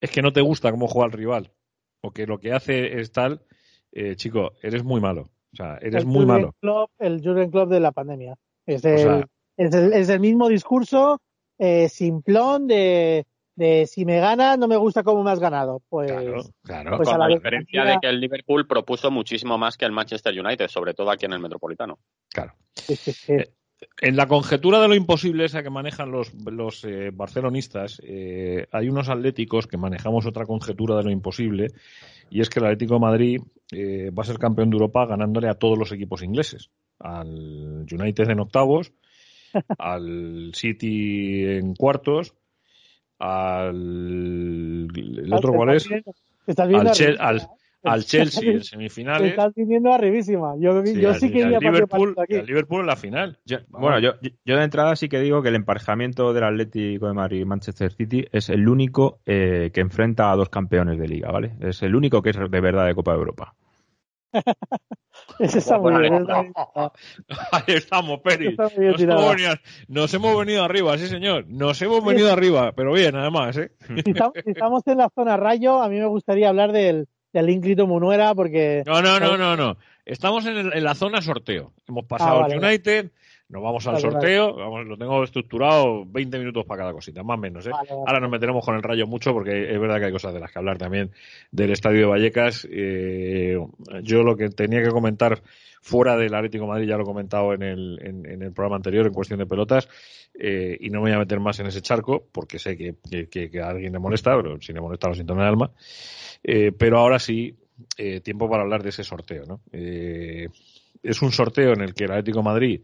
[0.00, 1.52] es que no te gusta cómo juega el rival
[2.00, 3.42] o que lo que hace es tal,
[3.92, 5.30] eh, chico, eres muy malo.
[5.52, 6.54] O sea, eres el muy malo.
[6.62, 8.36] Klopp- el Jurgen Klopp de la pandemia.
[8.66, 9.26] Es O el, sea-
[9.56, 11.20] es el, es el mismo discurso
[11.58, 13.26] eh, simplón de,
[13.56, 15.82] de si me ganas no me gusta cómo me has ganado.
[15.88, 16.96] Pues, Claro, claro.
[16.96, 20.38] pues a Con la diferencia de que el Liverpool propuso muchísimo más que el Manchester
[20.38, 21.98] United, sobre todo aquí en el Metropolitano.
[22.32, 22.54] claro.
[22.74, 23.32] sí, sí, sí.
[23.34, 23.50] Eh,
[24.02, 28.88] En la conjetura de lo imposible esa que manejan los, los eh, barcelonistas, eh, hay
[28.88, 31.68] unos atléticos que manejamos otra conjetura de lo imposible,
[32.30, 33.40] y es que el Atlético de Madrid
[33.72, 36.70] eh, va a ser campeón de Europa ganándole a todos los equipos ingleses.
[36.98, 38.92] Al United en octavos,
[39.78, 42.34] al City en cuartos,
[43.18, 44.88] al...
[44.94, 45.88] ¿El otro cuál es?
[45.90, 46.04] Al,
[46.56, 47.48] arribísima, al.
[47.82, 49.30] Al Chelsea en Te semifinales.
[49.30, 50.54] estás viniendo arribísima.
[50.58, 52.34] Yo, Sí, yo al- sí que al Liverpool, partido aquí.
[52.36, 53.38] al Liverpool en la final.
[53.44, 54.12] Yo- bueno, yo,
[54.44, 57.92] yo de entrada sí que digo que el emparejamiento del Atlético de Madrid y Manchester
[57.92, 61.52] City es el único eh, que enfrenta a dos campeones de liga, ¿vale?
[61.60, 63.54] Es el único que es de verdad de Copa de Europa.
[65.38, 66.24] Ese está muy bien.
[67.52, 68.56] Ahí estamos, Peri.
[68.56, 69.54] Nos hemos, venido,
[69.88, 71.46] nos hemos venido arriba, sí, señor.
[71.48, 73.72] Nos hemos venido arriba, pero bien, además, ¿eh?
[74.04, 77.50] Si estamos, si estamos en la zona rayo, a mí me gustaría hablar del, del
[77.50, 79.76] Ínclito Munuera porque No, no, no, no, no.
[80.04, 81.72] Estamos en, el- en la zona sorteo.
[81.88, 82.64] Hemos pasado Ah, vale, al.
[82.64, 83.10] United,
[83.50, 84.12] nos vamos al Vale, vale.
[84.20, 84.54] sorteo.
[84.56, 87.70] Vamos, lo tengo estructurado 20 minutos para cada cosita, más o menos, ¿eh?
[87.70, 87.90] Vale.
[87.90, 90.52] Ahora nos meteremos con el rayo mucho porque es verdad que hay cosas de las
[90.52, 91.10] que hablar también
[91.50, 92.66] del estadio de Vallecas.
[92.70, 93.58] Eh,
[94.02, 95.42] yo lo que tenía que comentar
[95.82, 98.76] fuera del Atlético de Madrid ya lo he comentado en el, en, en el programa
[98.76, 99.88] anterior en cuestión de pelotas
[100.38, 102.94] eh, y no me voy a meter más en ese charco porque sé que,
[103.28, 105.70] que- a alguien le molesta, pero si le molesta lo siento en el alma.
[106.44, 107.54] Eh, pero ahora sí,
[107.96, 109.44] eh, tiempo para hablar de ese sorteo.
[109.46, 109.60] ¿no?
[109.72, 110.48] Eh,
[111.02, 112.80] es un sorteo en el que el Atlético de Madrid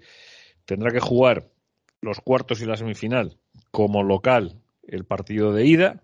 [0.67, 1.49] tendrá que jugar
[2.03, 3.39] los cuartos y la semifinal
[3.71, 6.03] como local el partido de ida.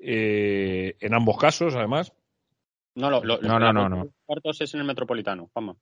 [0.00, 2.12] eh, en ambos casos, además.
[2.94, 4.04] No, lo, lo- No, no, no, no.
[4.04, 5.76] los cuartos es en el Metropolitano, Juanma.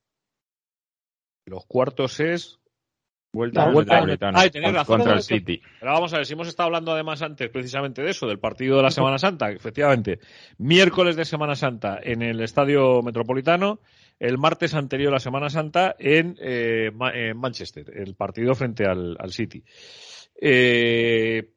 [1.45, 2.59] Los cuartos es.
[3.33, 4.39] Vuelta, La al vuelta al Metropolitano.
[4.39, 4.97] Ay, tenéis razón.
[4.97, 5.61] contra el City.
[5.79, 8.77] Pero vamos a ver, si hemos estado hablando además antes precisamente de eso, del partido
[8.77, 10.19] de la Semana Santa, efectivamente,
[10.57, 13.79] miércoles de Semana Santa en el Estadio Metropolitano,
[14.19, 18.85] el martes anterior a la Semana Santa en, eh, Ma- en Manchester, el partido frente
[18.85, 19.63] al, al City.
[20.39, 21.49] Eh,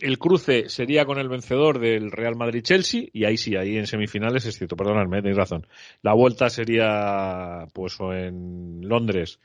[0.00, 4.44] el cruce sería con el vencedor del Real Madrid-Chelsea, y ahí sí, ahí en semifinales
[4.44, 5.66] es cierto, perdonadme, tenéis razón.
[6.02, 9.40] La vuelta sería pues o en Londres,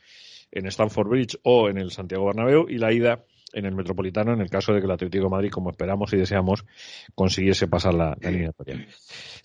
[0.51, 3.23] en Stamford Bridge o en el Santiago Bernabéu, y la ida
[3.53, 6.17] en el Metropolitano en el caso de que el Atlético de Madrid, como esperamos y
[6.17, 6.65] deseamos,
[7.15, 8.87] consiguiese pasar la, la eliminatoria.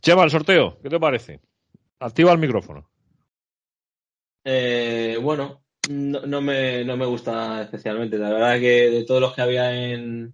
[0.00, 1.40] Chema, el sorteo, ¿qué te parece?
[2.00, 2.88] Activa el micrófono.
[4.44, 8.18] Eh, bueno, no, no me, no me gusta especialmente.
[8.18, 10.32] La verdad que de todos los que había en,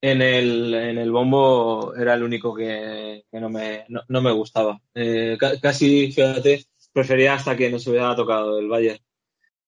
[0.00, 4.32] en, el, en el bombo era el único que, que no, me, no, no me
[4.32, 4.80] gustaba.
[4.94, 9.00] Eh, ca- casi, fíjate, prefería hasta que no se hubiera tocado el Bayern.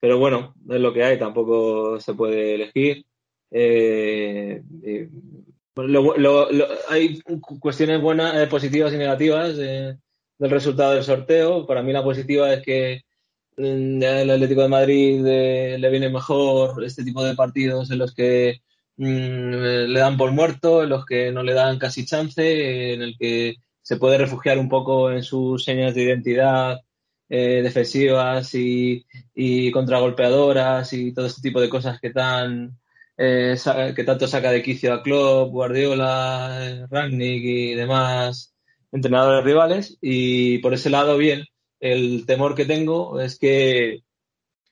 [0.01, 3.05] Pero bueno, es lo que hay, tampoco se puede elegir.
[3.51, 5.09] Eh, eh,
[5.75, 6.49] lo- lo-
[6.89, 9.57] hay cu- cuestiones buenas, eh, positivas y negativas
[10.39, 11.67] del resultado del sorteo.
[11.67, 13.03] Para mí la positiva es que
[13.57, 18.15] mm, el Atlético de Madrid eh, le viene mejor este tipo de partidos en los
[18.15, 18.61] que
[18.97, 19.53] mm,
[19.93, 23.57] le dan por muerto, en los que no le dan casi chance, en el que
[23.83, 26.81] se puede refugiar un poco en sus señas de identidad
[27.29, 32.79] eh, defensivas y, y contragolpeadoras y todo este tipo de cosas que tan
[33.19, 33.57] eh,
[33.97, 38.55] que tanto saca de quicio a Klopp, Guardiola, Rangnick y demás
[38.93, 41.45] entrenadores rivales y por ese lado bien
[41.81, 44.03] el temor que tengo es que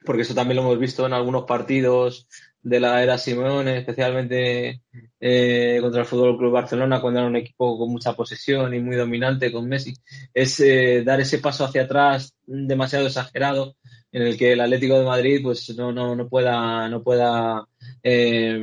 [0.04, 2.26] porque eso también lo hemos visto en algunos partidos
[2.62, 4.82] de la era Simeone, especialmente
[5.20, 8.96] eh, contra el Fútbol Club Barcelona, cuando era un equipo con mucha posesión y muy
[8.96, 9.94] dominante con Messi,
[10.34, 13.76] es eh, dar ese paso hacia atrás demasiado exagerado,
[14.10, 17.68] en el que el Atlético de Madrid pues no, no, no pueda, no pueda,
[18.02, 18.58] eh,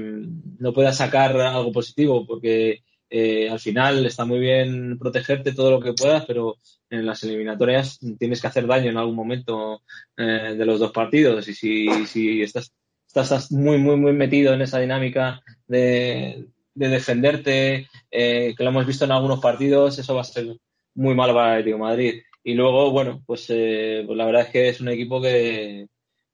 [0.60, 2.84] no pueda sacar algo positivo, porque
[3.16, 6.58] eh, al final está muy bien protegerte todo lo que puedas, pero
[6.90, 9.84] en las eliminatorias tienes que hacer daño en algún momento
[10.18, 11.48] eh, de los dos partidos.
[11.48, 12.74] Y si, si estás
[13.22, 19.06] estás muy, muy, muy metido en esa dinámica de, defenderte, eh, que lo hemos visto
[19.06, 20.58] en algunos partidos, eso va a ser
[20.96, 22.24] muy malo para el Atlético Madrid.
[22.44, 25.88] Y luego, bueno, pues, eh, pues, la verdad es que es un equipo que,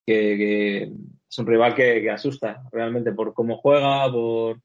[0.05, 4.61] que, es un rival que, asusta realmente por cómo juega, por,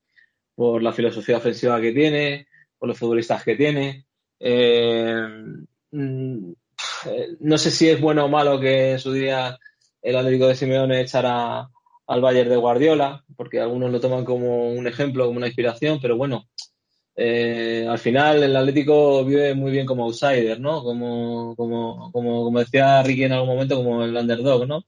[0.55, 2.47] por la filosofía ofensiva que tiene,
[2.79, 4.07] por los futbolistas que tiene.
[4.39, 5.27] Eh,
[5.91, 6.53] mm,
[7.41, 9.59] no sé si es bueno o malo que en su día
[10.03, 11.69] el Atlético de Simeone echara
[12.07, 16.17] al Bayern de Guardiola, porque algunos lo toman como un ejemplo, como una inspiración, pero
[16.17, 16.47] bueno,
[17.17, 20.83] eh, al final el Atlético vive muy bien como outsider, ¿no?
[20.83, 24.85] Como, como, como, como decía Ricky en algún momento, como el underdog, ¿no?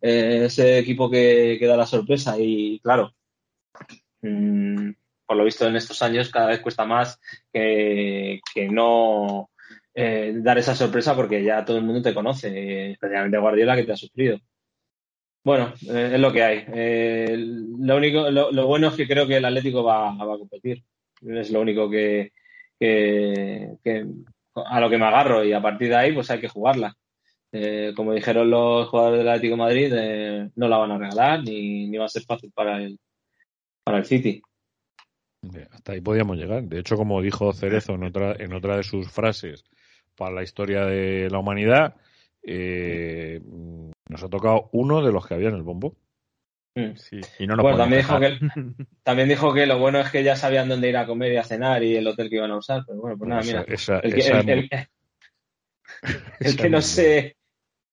[0.00, 3.14] Eh, ese equipo que, da la sorpresa y claro,
[4.22, 4.90] mmm,
[5.28, 7.20] por lo visto en estos años cada vez cuesta más
[7.52, 9.50] que, no
[9.94, 13.92] eh, dar esa sorpresa porque ya todo el mundo te conoce, especialmente Guardiola que te
[13.92, 14.40] ha sufrido.
[15.44, 16.64] Bueno, eh, es lo que hay.
[16.68, 20.82] Eh, lo único, lo, bueno es que creo que el Atlético va, a competir.
[21.20, 22.32] Es lo único que,
[24.54, 26.96] a lo que me agarro y a partir de ahí pues hay que jugarla.
[27.94, 29.92] Como dijeron los jugadores del Atlético Madrid,
[30.54, 32.98] no la van a regalar ni, ni, va a ser fácil para el,
[33.84, 34.42] para el City.
[35.72, 36.64] Hasta ahí podíamos llegar.
[36.64, 39.64] De hecho, como dijo Cerezo en otra, en otra de sus frases
[40.16, 41.94] para la historia de la humanidad,
[42.42, 43.40] eh,
[44.08, 45.96] nos ha tocado uno de los que había en el bombo.
[46.74, 46.96] Mm.
[46.96, 48.38] Sí, y no bueno, también dijo, que,
[49.02, 51.44] también dijo que lo bueno es que ya sabían dónde ir a comer y a
[51.44, 52.84] cenar y el hotel que iban a usar.
[52.86, 53.64] Pero bueno, pues nada, mira.
[56.40, 57.36] el, que, no se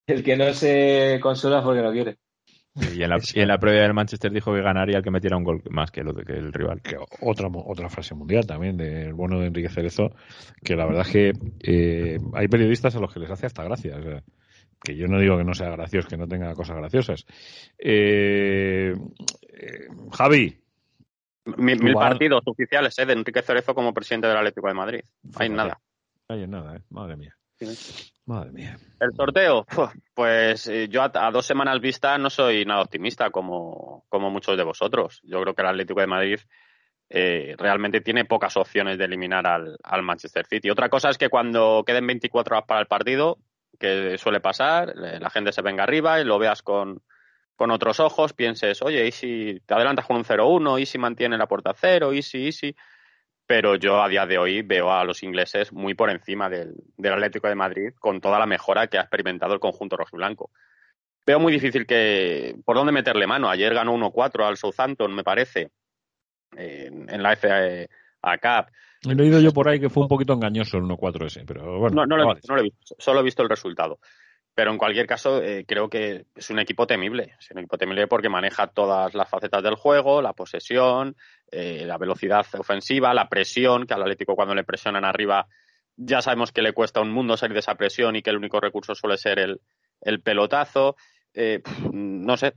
[0.08, 2.18] el que no se consuela porque no quiere.
[2.76, 5.38] Y en, la, y en la previa del Manchester dijo que ganaría el que metiera
[5.38, 6.82] un gol más que, de, que el rival.
[6.82, 10.12] Que otra, otra frase mundial también del bueno de Enrique Cerezo,
[10.64, 13.98] que la verdad es que eh, hay periodistas a los que les hace hasta gracia.
[13.98, 14.24] O sea,
[14.86, 17.26] que yo no digo que no sea gracioso, que no tenga cosas graciosas.
[17.78, 18.94] Eh,
[19.50, 20.62] eh, Javi.
[21.58, 23.06] Mil, partidos oficiales ¿eh?
[23.06, 25.02] de Enrique Cerezo como presidente del Atlético de Madrid.
[25.24, 25.80] No hay nada.
[26.28, 26.82] No hay nada, ¿eh?
[26.90, 27.36] Madre mía.
[28.26, 28.78] Madre mía.
[29.00, 29.66] El sorteo,
[30.14, 35.22] pues yo a, dos semanas vista no soy nada optimista como, como muchos de vosotros.
[35.24, 36.40] Yo creo que el Atlético de Madrid
[37.10, 40.72] realmente tiene pocas opciones de eliminar al, al, Manchester City.
[40.72, 43.38] Otra cosa es que cuando queden 24 horas para el partido,
[43.80, 47.02] que suele pasar, la gente se venga arriba y lo veas con,
[47.56, 51.38] con otros ojos, pienses, oye, y si te adelantas con un 0-1, y si mantiene
[51.38, 52.76] la puerta cero, y si, y si.
[53.48, 57.14] Pero yo a día de hoy veo a los ingleses muy por encima del, del
[57.14, 60.50] Atlético de Madrid con toda la mejora que ha experimentado el conjunto rojiblanco.
[61.26, 62.56] Veo muy difícil que.
[62.64, 63.50] ¿Por dónde meterle mano?
[63.50, 65.72] Ayer ganó 1-4 al Southampton, me parece,
[66.56, 68.72] en, en la FA Cup.
[69.10, 72.06] He leído yo por ahí que fue un poquito engañoso el 1-4 ese, pero bueno.
[72.06, 74.00] No, lo, he visto, solo he visto el resultado.
[74.54, 77.36] Pero en cualquier caso, eh, creo que es un equipo temible.
[77.40, 81.16] Es un equipo temible porque maneja todas las facetas del juego, la posesión,
[81.52, 85.48] eh, la velocidad ofensiva, la presión, que al Atlético cuando le presionan arriba
[85.98, 88.60] ya sabemos que le cuesta un mundo salir de esa presión y que el único
[88.60, 89.62] recurso suele ser el,
[90.02, 90.98] el pelotazo.
[91.34, 91.62] Eh,
[91.94, 92.54] no sé,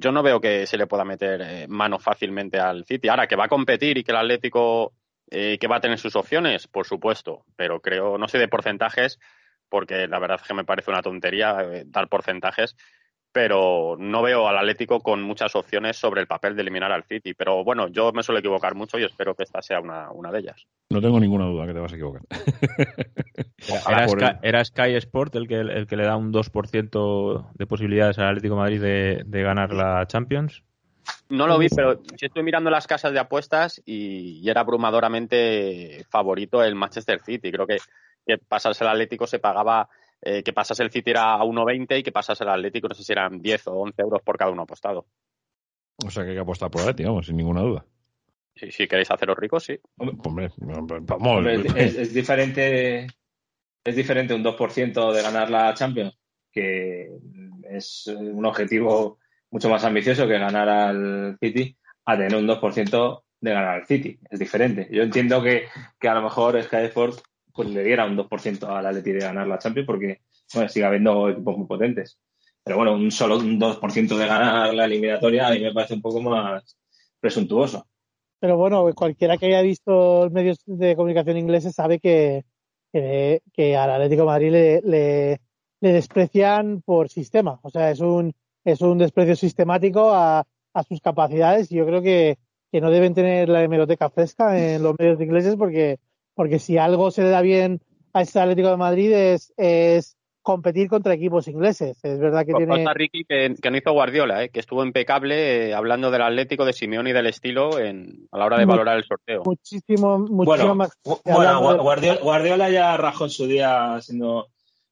[0.00, 3.08] yo no veo que se le pueda meter mano fácilmente al City.
[3.08, 4.94] Ahora que va a competir y que el Atlético
[5.30, 6.66] eh, ¿Que va a tener sus opciones?
[6.66, 9.20] Por supuesto, pero creo, no sé de porcentajes,
[9.68, 12.76] porque la verdad es que me parece una tontería eh, dar porcentajes,
[13.32, 17.34] pero no veo al Atlético con muchas opciones sobre el papel de eliminar al City.
[17.34, 20.40] Pero bueno, yo me suelo equivocar mucho y espero que esta sea una, una de
[20.40, 20.66] ellas.
[20.90, 22.22] No tengo ninguna duda que te vas a equivocar.
[24.42, 28.56] ¿Era, Sky, Sport el que, el que le da un 2% de posibilidades al Atlético
[28.56, 30.64] Madrid de, de ganar la Champions?
[31.28, 36.62] No lo vi, pero sí estoy mirando las casas de apuestas y, era abrumadoramente favorito
[36.62, 37.52] el Manchester City.
[37.52, 37.78] Creo que,
[38.26, 39.88] que pasarse el Atlético se pagaba,
[40.22, 43.04] eh, que pasase el City era a 1,20 y que pasase el Atlético no sé
[43.04, 45.06] si eran 10 o 11 euros por cada uno apostado.
[46.04, 47.84] O sea que hay que apostar por Atlético, vamos, sin ninguna duda.
[48.54, 49.78] Sí, si queréis haceros ricos, sí.
[49.96, 51.46] Hombre, vamos.
[51.76, 53.06] es, es, diferente
[53.84, 56.20] es diferente un 2% de ganar la Champions
[56.52, 57.10] que
[57.70, 59.18] es un objetivo
[59.50, 64.18] mucho más ambicioso que ganar al City, a tener un 2% de ganar al City.
[64.30, 64.88] Es diferente.
[64.90, 65.66] Yo entiendo que,
[65.98, 67.22] que a lo mejor Sky Sports
[67.54, 70.20] pues, le diera un 2% al Atleti de ganar la Champions porque
[70.54, 72.18] bueno, sigue habiendo equipos muy potentes.
[72.62, 76.02] Pero bueno, un solo un 2% de ganar la eliminatoria a mí me parece un
[76.02, 76.76] poco más
[77.18, 77.86] presuntuoso.
[78.38, 82.44] Pero bueno, cualquiera que haya visto los medios de comunicación ingleses sabe que,
[82.92, 85.40] que, que al Atlético de Madrid le, le,
[85.80, 87.60] le, desprecian por sistema.
[87.62, 88.32] O sea, es un,
[88.64, 92.38] es un desprecio sistemático a, a sus capacidades y yo creo que,
[92.72, 95.98] que no deben tener la hemeroteca fresca en los medios ingleses porque,
[96.40, 97.82] porque si algo se le da bien
[98.14, 102.02] a este Atlético de Madrid es, es competir contra equipos ingleses.
[102.02, 102.86] Es verdad que tiene.
[102.94, 104.48] Ricky que, que, no hizo Guardiola, ¿eh?
[104.48, 108.46] que estuvo impecable eh, hablando del Atlético de Simeone y del estilo en, a la
[108.46, 109.42] hora de valorar el sorteo.
[109.44, 110.98] Muchísimo, muchísimo bueno, más.
[111.04, 114.46] Bueno, Guardiola, Guardiola, ya rajó en su día siendo.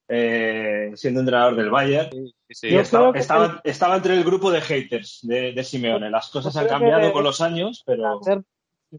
[0.06, 2.76] Eh, siendo entrenador del Bayern, sí, sí.
[2.76, 3.70] Estaba, estaba, el...
[3.70, 6.10] estaba, entre el grupo de haters de, de Simeone.
[6.10, 8.20] Las cosas han cambiado de, con los años, pero.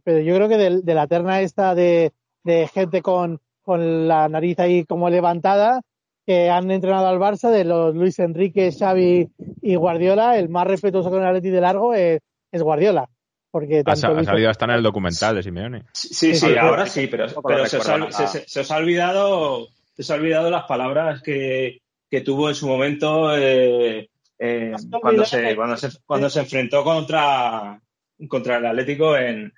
[0.03, 2.11] Pero yo creo que de, de la terna esta de,
[2.49, 5.81] de gente con, con la nariz ahí como levantada,
[6.25, 9.29] que han entrenado al Barça, de los Luis Enrique, Xavi
[9.61, 13.07] y Guardiola, el más respetuoso con el Atleti de largo es, es Guardiola.
[13.51, 15.85] Porque ha, ha salido hasta en el documental de Simeone.
[15.93, 19.67] Sí, sí, sí ahora sí, pero, pero se, os ha, se, se, os ha, olvidado
[19.95, 25.25] se os ha olvidado las palabras que, que tuvo en su momento eh, eh, cuando,
[25.25, 27.81] se, cuando, se, cuando se enfrentó contra,
[28.27, 29.51] contra el Atlético en,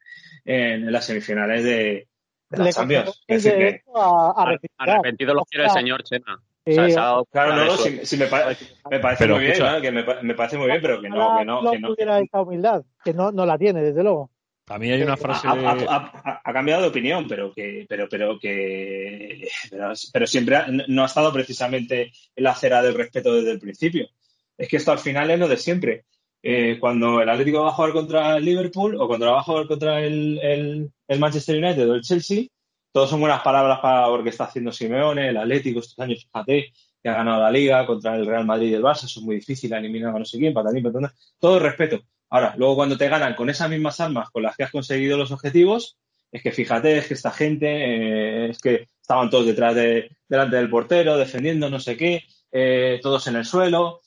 [0.46, 2.08] en las semifinales de,
[2.52, 3.24] de las Champions.
[3.28, 6.42] Es decir, que, a, a arrepentido lo quiere el señor Chema.
[6.66, 9.82] Sí, o sea, claro, no, si, si me, parece, me, parece pero, muy bien, ¿no?
[9.82, 11.88] que me, me, parece muy bien, pero que no, que no, no que no.
[11.88, 14.30] tuviera esa humildad, que no, no la tiene, desde luego.
[14.68, 15.48] A mí hay una frase.
[15.48, 20.60] Ha, ha, ha, ha, cambiado de opinión, pero que, pero, pero que, pero, pero, siempre
[20.88, 24.08] no ha estado precisamente en la acera del respeto desde el principio.
[24.56, 26.06] Es que esto al final es lo de siempre.
[26.44, 29.68] Eh, cuando el Atlético va a jugar contra el Liverpool o cuando va a jugar
[29.68, 32.46] contra el, el, el Manchester United o el Chelsea,
[32.92, 36.74] todos son buenas palabras para lo que está haciendo Simeone, el Atlético estos años, fíjate,
[37.02, 39.36] que ha ganado la Liga contra el Real Madrid y el Barça, eso es muy
[39.36, 42.02] difícil, ha eliminado a no sé quién, patatín, patatán, todo el respeto.
[42.30, 45.32] Ahora, luego cuando te ganan con esas mismas armas con las que has conseguido los
[45.32, 45.98] objetivos,
[46.32, 50.56] es que fíjate, es que esta gente, eh, es que estaban todos detrás de, delante
[50.56, 54.02] del portero, defendiendo no sé qué, eh, todos en el suelo.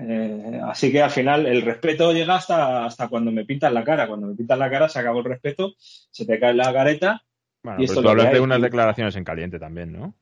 [0.00, 4.06] Eh, así que al final el respeto llega hasta, hasta cuando me pintas la cara.
[4.06, 7.22] Cuando me pintas la cara se acabó el respeto, se te cae la careta
[7.62, 10.14] bueno, y esto tú hablas de unas declaraciones en caliente también, ¿no?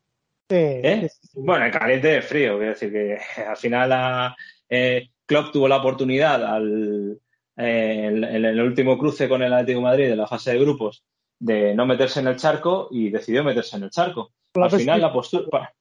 [0.48, 0.56] Sí.
[0.56, 1.10] ¿Eh?
[1.34, 4.36] Bueno, en caliente es frío, quiero decir que al final a,
[4.68, 7.20] eh, Klopp tuvo la oportunidad al,
[7.56, 10.60] eh, en, en, el último cruce con el Atlético de Madrid de la fase de
[10.60, 11.04] grupos
[11.38, 14.32] de no meterse en el charco y decidió meterse en el charco.
[14.52, 15.72] Klopp al final la postura...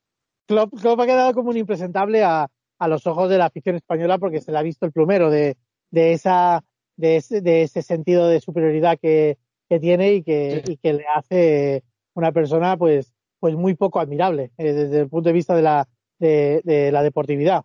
[0.47, 2.47] Klopp, Klopp, ha quedado como un impresentable a,
[2.79, 5.57] a, los ojos de la afición española porque se le ha visto el plumero de,
[5.91, 6.63] de, esa,
[6.95, 9.38] de, ese, de ese sentido de superioridad que,
[9.69, 10.73] que tiene y que, sí.
[10.73, 11.83] y que le hace
[12.13, 15.88] una persona pues pues muy poco admirable eh, desde el punto de vista de la
[16.17, 17.63] de, de la deportividad.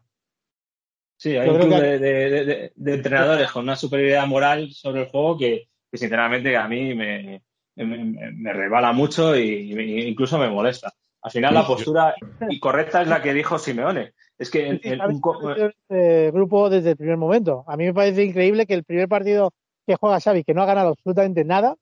[1.16, 1.80] Sí, hay Yo un club que...
[1.80, 6.66] de, de, de, entrenadores con una superioridad moral sobre el juego que, que sinceramente a
[6.66, 7.42] mí me,
[7.76, 10.92] me, me rebala mucho y, y, incluso me molesta.
[11.22, 12.14] Al final la postura
[12.60, 14.14] correcta es la que dijo Simeone.
[14.40, 17.62] Es que un este grupo desde el primer momento.
[17.66, 19.52] A mí me parece increíble que el primer partido
[19.86, 21.76] que juega Xavi, que no ha ganado absolutamente nada,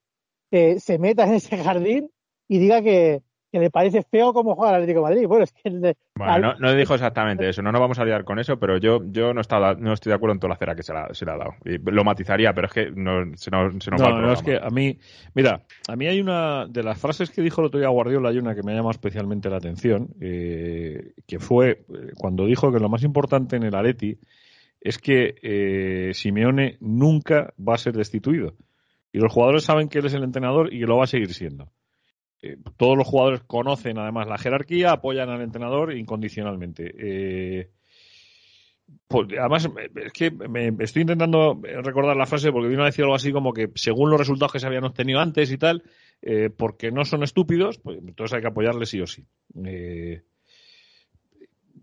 [0.51, 2.11] eh, se meta en ese jardín
[2.49, 5.27] y diga que, que le parece feo cómo juega el Atlético de Madrid.
[5.27, 8.23] Bueno, es que de, bueno, no, no, dijo exactamente eso, no nos vamos a liar
[8.23, 10.75] con eso, pero yo, yo no, estaba, no estoy de acuerdo en toda la cera
[10.75, 11.55] que se, la, se le ha dado.
[11.65, 14.33] Y lo matizaría, pero es que no, se nos, se nos no, va el no,
[14.33, 14.97] es que a mí,
[15.33, 18.37] mira, a mí hay una de las frases que dijo el otro día Guardiola, hay
[18.37, 21.85] una que me ha llamado especialmente la atención, eh, que fue
[22.17, 24.17] cuando dijo que lo más importante en el Atleti
[24.81, 28.55] es que eh, Simeone nunca va a ser destituido.
[29.11, 31.33] Y los jugadores saben que él es el entrenador y que lo va a seguir
[31.33, 31.71] siendo.
[32.41, 36.93] Eh, todos los jugadores conocen además la jerarquía, apoyan al entrenador incondicionalmente.
[36.97, 37.69] Eh,
[39.07, 43.15] pues, además, es que me estoy intentando recordar la frase porque vino a decir algo
[43.15, 45.83] así como que según los resultados que se habían obtenido antes y tal,
[46.21, 49.25] eh, porque no son estúpidos, pues entonces hay que apoyarles sí o sí.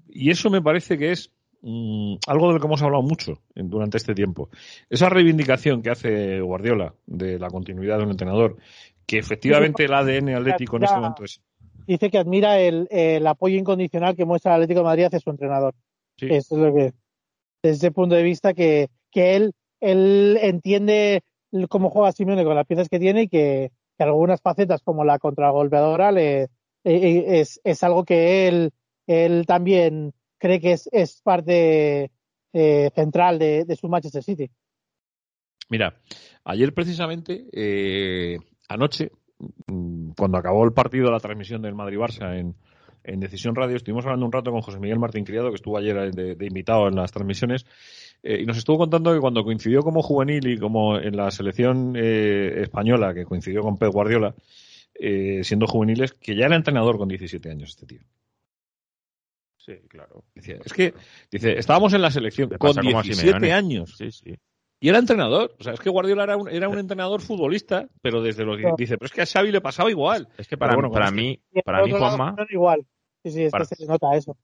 [0.09, 3.99] Y eso me parece que es mmm, algo de lo que hemos hablado mucho durante
[3.99, 4.49] este tiempo.
[4.89, 8.57] Esa reivindicación que hace Guardiola de la continuidad de un entrenador,
[9.07, 11.41] que efectivamente el ADN atlético en este momento es.
[11.87, 15.31] Dice que admira el, el, apoyo incondicional que muestra el Atlético de Madrid hacia su
[15.31, 15.75] entrenador.
[16.17, 16.27] Sí.
[16.29, 16.93] Eso es lo que.
[17.63, 21.23] Desde ese punto de vista que, que él, él entiende
[21.69, 25.19] cómo juega Simeone con las piezas que tiene y que, que algunas facetas como la
[25.19, 26.49] contragolpeadora le,
[26.85, 28.73] es, es algo que él,
[29.07, 32.11] él también cree que es, es parte
[32.53, 34.51] eh, central de, de, su Manchester City.
[35.69, 36.01] Mira,
[36.45, 38.39] ayer precisamente, eh,
[38.69, 39.11] anoche,
[39.67, 42.55] mm, cuando acabó el partido, la transmisión del Madrid-Barça en,
[43.07, 46.13] en Decisión Radio, estuvimos hablando un rato con José Miguel Martín Criado, que estuvo ayer
[46.13, 47.65] de, invitado en las transmisiones,
[48.23, 51.95] eh, y nos estuvo contando que cuando coincidió como juvenil y como en la selección
[51.97, 54.35] eh, española, que coincidió con Pep Guardiola,
[54.95, 58.01] eh, siendo juveniles, que ya era entrenador con 17 años este tío.
[59.59, 60.25] Sí, claro.
[60.35, 60.95] es que,
[61.31, 63.97] dice, estábamos en la selección con 17 años.
[63.97, 64.37] Sí, sí.
[64.79, 65.55] Y era entrenador.
[65.59, 68.99] O sea, es que Guardiola era un, era un entrenador futbolista, pero desde los dice,
[68.99, 70.29] pero es que a Xavi le pasaba igual.
[70.37, 72.37] Es que para, bueno, para mí, para mí, Juanma.
[72.51, 72.87] igual.
[73.23, 74.37] Sí, sí, es para, que se nota eso.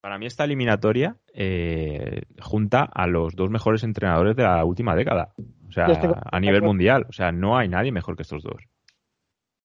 [0.00, 5.32] Para mí esta eliminatoria eh, junta a los dos mejores entrenadores de la última década.
[5.68, 5.86] O sea,
[6.30, 7.06] a nivel mundial.
[7.08, 8.62] O sea, no hay nadie mejor que estos dos.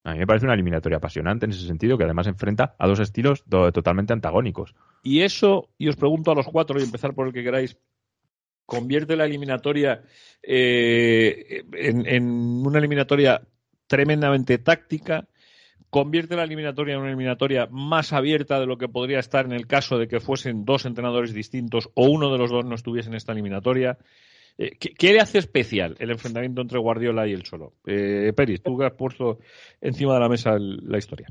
[0.05, 2.99] A mí me parece una eliminatoria apasionante en ese sentido, que además enfrenta a dos
[2.99, 4.75] estilos totalmente antagónicos.
[5.01, 7.77] Y eso, y os pregunto a los cuatro, y empezar por el que queráis,
[8.65, 10.03] convierte la eliminatoria
[10.41, 12.23] eh, en,
[12.65, 13.41] una eliminatoria
[13.87, 15.27] tremendamente táctica,
[15.89, 19.67] convierte la eliminatoria en una eliminatoria más abierta de lo que podría estar en el
[19.67, 23.15] caso de que fuesen dos entrenadores distintos o uno de los dos no estuviese en
[23.15, 23.97] esta eliminatoria.
[24.57, 27.73] Eh, ¿qué, le hace especial el enfrentamiento entre Guardiola y el Cholo?
[27.85, 29.39] Eh, Peris, tú que has puesto
[29.81, 31.27] encima de la mesa la historia.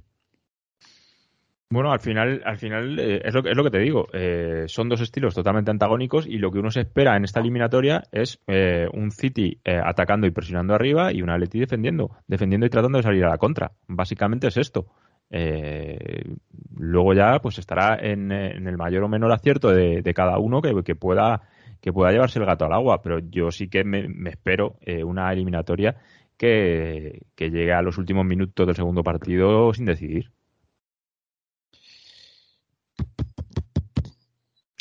[1.72, 4.06] Bueno, al final, al final eh, es, lo, es, lo, que te digo.
[4.12, 8.02] Eh, son dos estilos totalmente antagónicos y lo que uno se espera en esta eliminatoria
[8.12, 12.68] es eh, un City eh, atacando y presionando arriba y un Atleti defendiendo, defendiendo y
[12.68, 13.72] tratando de salir a la contra.
[13.88, 14.84] Básicamente es esto.
[15.30, 16.34] Eh,
[16.76, 20.94] luego ya pues estará en, el mayor o menor acierto de, de cada uno que,
[20.94, 21.40] pueda
[21.80, 23.00] que pueda llevarse el gato al agua.
[23.00, 25.96] Pero yo sí que me, espero una eliminatoria
[26.36, 30.32] que llegue a los últimos minutos del segundo partido sin decidir.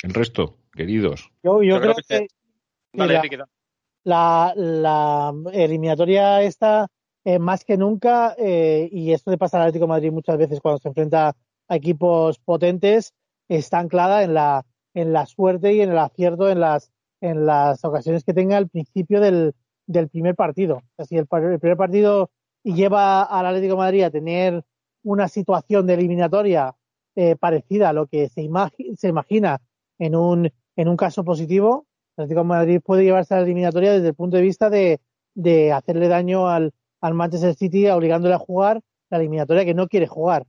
[0.02, 1.32] El resto, queridos.
[1.44, 2.28] Yo, yo, creo, que,
[4.04, 6.88] la, la, eliminatoria está
[7.24, 10.60] eh, más que nunca, eh, y esto le pasa al Atlético de Madrid muchas veces
[10.60, 11.36] cuando se enfrenta
[11.68, 13.14] a equipos potentes,
[13.48, 16.92] está anclada en la, en la suerte y en el acierto en las,
[17.22, 19.54] en las ocasiones que tenga al principio del,
[19.86, 20.82] del primer partido.
[20.96, 22.32] O si el, el, primer partido
[22.64, 24.64] lleva al Atlético de Madrid a tener
[25.04, 26.76] una situación de eliminatoria
[27.16, 29.62] eh, parecida a lo que se, imagi se imagina
[30.02, 31.86] en un, en un caso positivo,
[32.18, 35.00] el Atlético Madrid puede llevarse a la eliminatoria desde el punto de vista de,
[35.36, 38.82] de hacerle daño al, al Manchester City obligándole a jugar
[39.12, 40.48] la eliminatoria que no quiere jugar.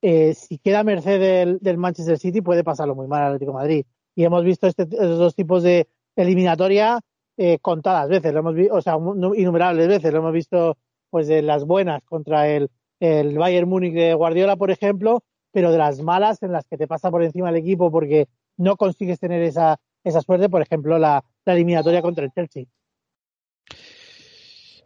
[0.00, 3.84] Eh, si queda merced del, del, Manchester City puede pasarlo muy mal al Atlético Madrid.
[4.14, 7.00] Y hemos visto este, dos tipos de eliminatoria
[7.36, 8.96] eh, contadas veces, lo hemos o sea,
[9.34, 10.76] innumerables veces, lo hemos visto
[11.10, 12.70] pues de las buenas contra el,
[13.00, 16.86] el Bayern Múnich de Guardiola, por ejemplo, pero de las malas en las que te
[16.86, 21.24] pasa por encima el equipo porque no consigues tener esa, esa suerte, por ejemplo, la,
[21.44, 22.64] la eliminatoria contra el Chelsea.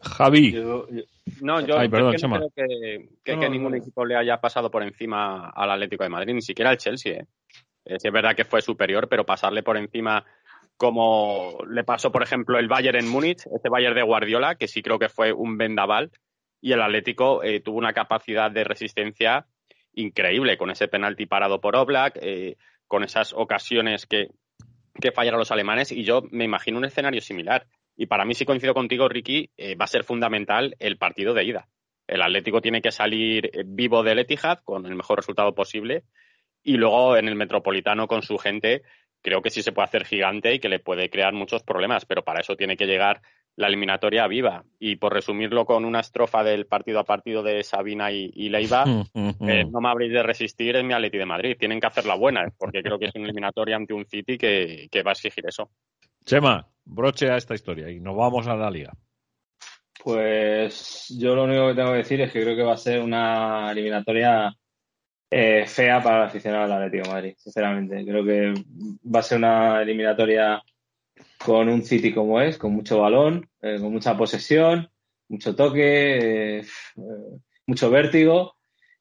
[0.00, 0.52] Javi.
[0.52, 1.02] Yo, yo,
[1.42, 3.78] no, yo, Ay, perdón, yo no creo que, que, no, que ningún no.
[3.78, 7.20] equipo le haya pasado por encima al Atlético de Madrid, ni siquiera al Chelsea.
[7.20, 7.26] ¿eh?
[7.84, 10.24] Es verdad que fue superior, pero pasarle por encima
[10.76, 14.80] como le pasó, por ejemplo, el Bayern en Múnich, este Bayern de Guardiola, que sí
[14.80, 16.12] creo que fue un vendaval,
[16.60, 19.46] y el Atlético eh, tuvo una capacidad de resistencia
[19.94, 22.56] increíble con ese penalti parado por Oblak, eh,
[22.88, 24.28] con esas ocasiones que,
[25.00, 27.66] que fallaron los alemanes y yo me imagino un escenario similar.
[27.96, 31.44] Y para mí, si coincido contigo, Ricky, eh, va a ser fundamental el partido de
[31.44, 31.68] ida.
[32.06, 36.04] El Atlético tiene que salir eh, vivo del Etihad con el mejor resultado posible
[36.62, 38.82] y luego en el Metropolitano con su gente
[39.22, 42.22] creo que sí se puede hacer gigante y que le puede crear muchos problemas, pero
[42.22, 43.20] para eso tiene que llegar
[43.58, 44.64] la eliminatoria viva.
[44.78, 48.84] Y por resumirlo con una estrofa del partido a partido de Sabina y, y Leiva,
[49.14, 51.56] eh, no me habréis de resistir en mi Atleti de Madrid.
[51.58, 55.02] Tienen que hacerla buena, porque creo que es una eliminatoria ante un City que, que
[55.02, 55.70] va a exigir eso.
[56.24, 58.92] Chema, broche a esta historia y nos vamos a la liga.
[60.04, 63.00] Pues yo lo único que tengo que decir es que creo que va a ser
[63.00, 64.54] una eliminatoria
[65.28, 68.04] eh, fea para el aficionado del Atlético de Madrid, sinceramente.
[68.04, 68.54] Creo que
[69.04, 70.62] va a ser una eliminatoria
[71.44, 74.90] con un City como es, con mucho balón, eh, con mucha posesión,
[75.28, 76.64] mucho toque, eh,
[77.66, 78.56] mucho vértigo.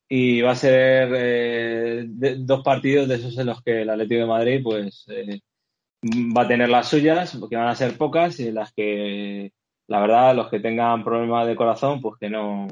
[0.09, 4.21] Y va a ser eh, de, dos partidos de esos en los que el Atlético
[4.21, 5.41] de Madrid pues eh,
[6.03, 9.51] va a tener las suyas, porque van a ser pocas, y en las que
[9.87, 12.67] la verdad los que tengan problemas de corazón, pues que no,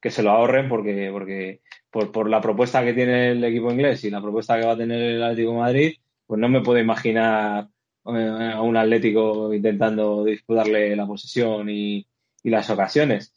[0.00, 4.04] que se lo ahorren porque, porque por, por la propuesta que tiene el equipo inglés
[4.04, 5.94] y la propuesta que va a tener el Atlético de Madrid,
[6.26, 7.68] pues no me puedo imaginar
[8.16, 12.06] eh, a un Atlético intentando disputarle la posesión y,
[12.44, 13.34] las ocasiones.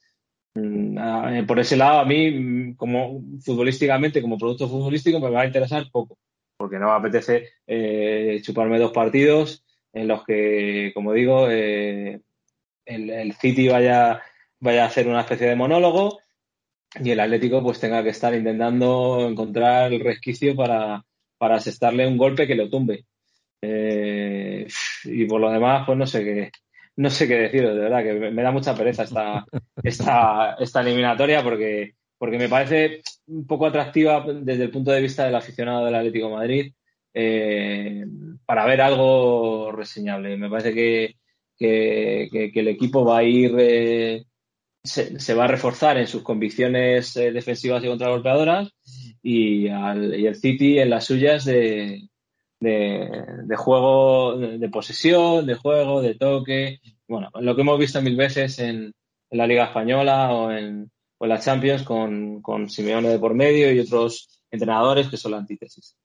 [0.56, 5.86] Mm, por ese lado, a mí, como futbolísticamente, como producto futbolístico, me va a interesar
[5.92, 6.18] poco.
[6.58, 9.64] porque no me apetece eh, chuparme dos partidos
[9.94, 12.22] en los que, como digo, eh,
[12.86, 14.22] el, el, City vaya,
[14.60, 16.20] vaya a hacer una especie de monólogo
[17.00, 21.06] y el Atlético pues tenga que estar intentando encontrar el resquicio para,
[21.38, 23.06] para asestarle un golpe que lo tumbe.
[23.62, 24.68] Eh,
[25.06, 26.52] y por lo demás, pues no sé qué,
[26.96, 29.46] no sé qué deciros, de verdad, que me da mucha pereza esta,
[29.84, 35.26] esta, esta eliminatoria porque, porque me parece un poco atractiva desde el punto de vista
[35.26, 36.74] del aficionado del Atlético de Madrid
[37.14, 38.06] eh,
[38.46, 40.38] para ver algo reseñable.
[40.38, 41.16] Me parece que,
[41.58, 44.26] que, que, el equipo va a ir, eh,
[44.84, 48.72] se, se, va a reforzar en sus convicciones defensivas y contragolpeadoras
[49.22, 52.10] y, al, y el City en las suyas de,
[52.62, 56.80] de, de juego, de, de, posesión, de juego, de toque.
[57.08, 58.94] Bueno, lo que hemos visto mil veces en,
[59.30, 63.34] en la Liga Española o en, o en la Champions con, con Simeone de por
[63.34, 65.98] medio y otros entrenadores que son la antítesis.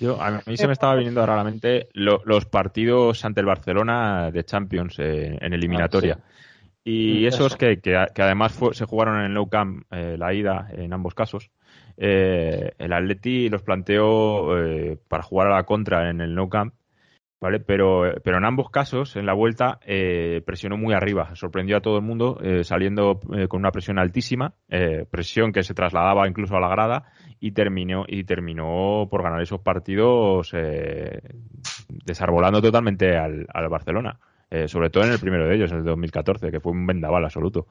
[0.00, 3.40] Yo, a mí se me estaba viniendo ahora a la mente lo, los partidos ante
[3.40, 6.18] el Barcelona de Champions eh, en eliminatoria.
[6.18, 6.28] Ah,
[6.82, 6.90] sí.
[6.90, 10.34] Y esos que, que, que además fue, se jugaron en el Nou Camp, eh, la
[10.34, 11.50] ida en ambos casos.
[11.96, 16.74] Eh, el Atleti los planteó eh, para jugar a la contra en el Nou Camp,
[17.44, 17.60] ¿vale?
[17.60, 21.98] Pero, pero en ambos casos, en la vuelta, eh, presionó muy arriba, sorprendió a todo
[21.98, 24.54] el mundo, eh, saliendo eh, con una presión altísima,
[25.10, 27.04] presión que se trasladaba incluso a la grada
[27.40, 30.52] y terminó, y terminó por ganar esos partidos
[32.06, 34.18] desarbolando totalmente al, al Barcelona.
[34.66, 37.66] sobre todo en el primero de ellos, en el 2014, que fue un vendaval absoluto.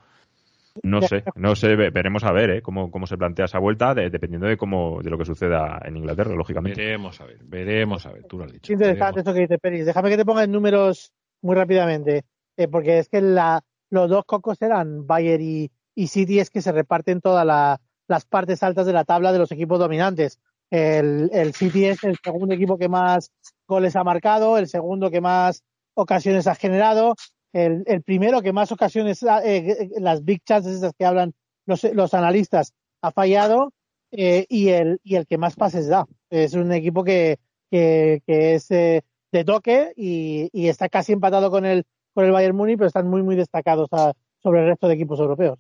[0.82, 2.62] No sé, no sé, veremos a ver ¿eh?
[2.64, 5.98] cómo, cómo se plantea esa vuelta, de, dependiendo de cómo de lo que suceda en
[5.98, 6.82] Inglaterra, lógicamente.
[6.82, 8.74] Veremos a ver, veremos a ver, tú lo has dicho.
[8.74, 9.86] interesante esto que dice Peris.
[9.86, 11.12] Déjame que te ponga en números
[11.44, 12.24] muy rápidamente,
[12.58, 13.62] eh, porque es que la,
[13.92, 18.26] los dos cocos eran Bayer y, y City, es que se reparten todas la, las
[18.26, 20.40] partes altas de la tabla de los equipos dominantes.
[20.72, 23.32] El, el City es el segundo equipo que más
[23.68, 25.64] goles ha marcado, el segundo que más
[25.94, 27.14] ocasiones ha generado,
[27.54, 31.34] el, el primero que más ocasiones, eh, las big chances esas que hablan
[31.66, 33.72] los, los analistas, ha fallado
[34.12, 36.06] eh, y, el, y el que más pases da.
[36.30, 37.40] Es un equipo que,
[37.70, 42.32] que, que es eh, de toque y, y, está casi empatado con el, con el
[42.32, 45.60] Bayern Múnich, pero están muy, muy destacados a, sobre el resto de equipos europeos.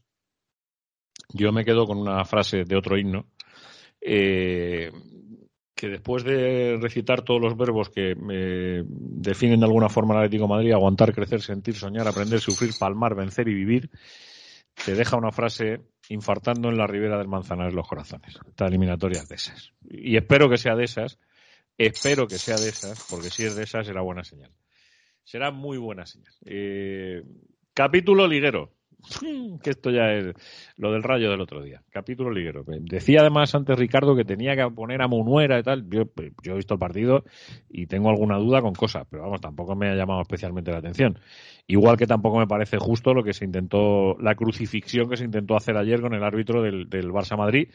[1.29, 3.25] Yo me quedo con una frase de otro himno.
[4.01, 4.91] Eh,
[5.75, 10.43] que después de recitar todos los verbos que eh, definen de alguna forma el Atlético
[10.43, 13.89] de Madrid, aguantar, crecer, sentir, soñar, aprender, sufrir, palmar, vencer y vivir,
[14.85, 18.37] te deja una frase infartando en la ribera del Manzanares los corazones.
[18.47, 19.73] Esta eliminatoria es de esas.
[19.89, 21.19] Y espero que sea de esas,
[21.77, 24.51] espero que sea de esas, porque si es de esas será buena señal.
[25.23, 26.33] Será muy buena señal.
[26.45, 27.23] Eh,
[27.73, 28.73] capítulo liguero
[29.63, 30.33] que esto ya es
[30.77, 31.81] lo del rayo del otro día.
[31.89, 32.63] Capítulo liguero.
[32.65, 35.89] Decía además antes Ricardo que tenía que poner a Munuera y tal.
[35.89, 36.03] Yo,
[36.41, 37.23] yo he visto el partido
[37.69, 41.19] y tengo alguna duda con cosas, pero vamos, tampoco me ha llamado especialmente la atención.
[41.67, 45.55] Igual que tampoco me parece justo lo que se intentó, la crucifixión que se intentó
[45.55, 47.69] hacer ayer con el árbitro del, del Barça Madrid.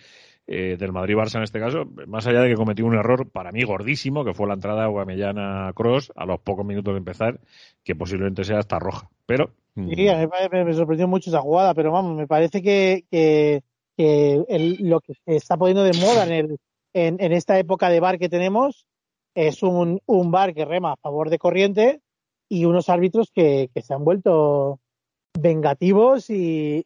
[0.51, 3.65] Eh, del Madrid-Barça en este caso, más allá de que cometió un error para mí
[3.65, 7.39] gordísimo, que fue la entrada Guamellana Cross a los pocos minutos de empezar,
[7.85, 9.11] que posiblemente sea hasta roja.
[9.27, 9.51] Pero
[9.95, 13.63] Sí, a mí me, me, sorprendió mucho esa jugada, pero vamos, me parece que,
[13.97, 16.59] lo que se está poniendo de moda en, el,
[16.95, 18.87] en, esta época de bar que tenemos
[19.35, 22.01] es un, bar que rema a favor de corriente
[22.49, 24.81] y unos árbitros que, se han vuelto
[25.39, 26.85] vengativos y,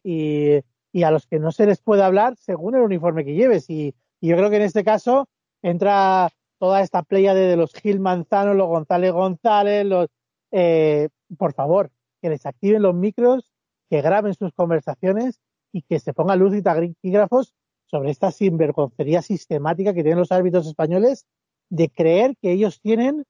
[0.93, 3.69] y, a los que no se les puede hablar según el uniforme que lleves.
[3.71, 5.29] Y, yo creo que en este caso
[5.63, 10.09] entra toda esta playa de, de los Gil Manzano, los González González, los...
[10.53, 11.91] Eh, por favor,
[12.21, 13.53] que les activen los micros,
[13.91, 15.41] que graben sus conversaciones
[15.73, 17.55] y que se ponga luz y taquígrafos
[17.87, 21.27] sobre esta sinvergoncería sistemática que tienen los árbitros españoles
[21.69, 23.25] de creer que ellos tienen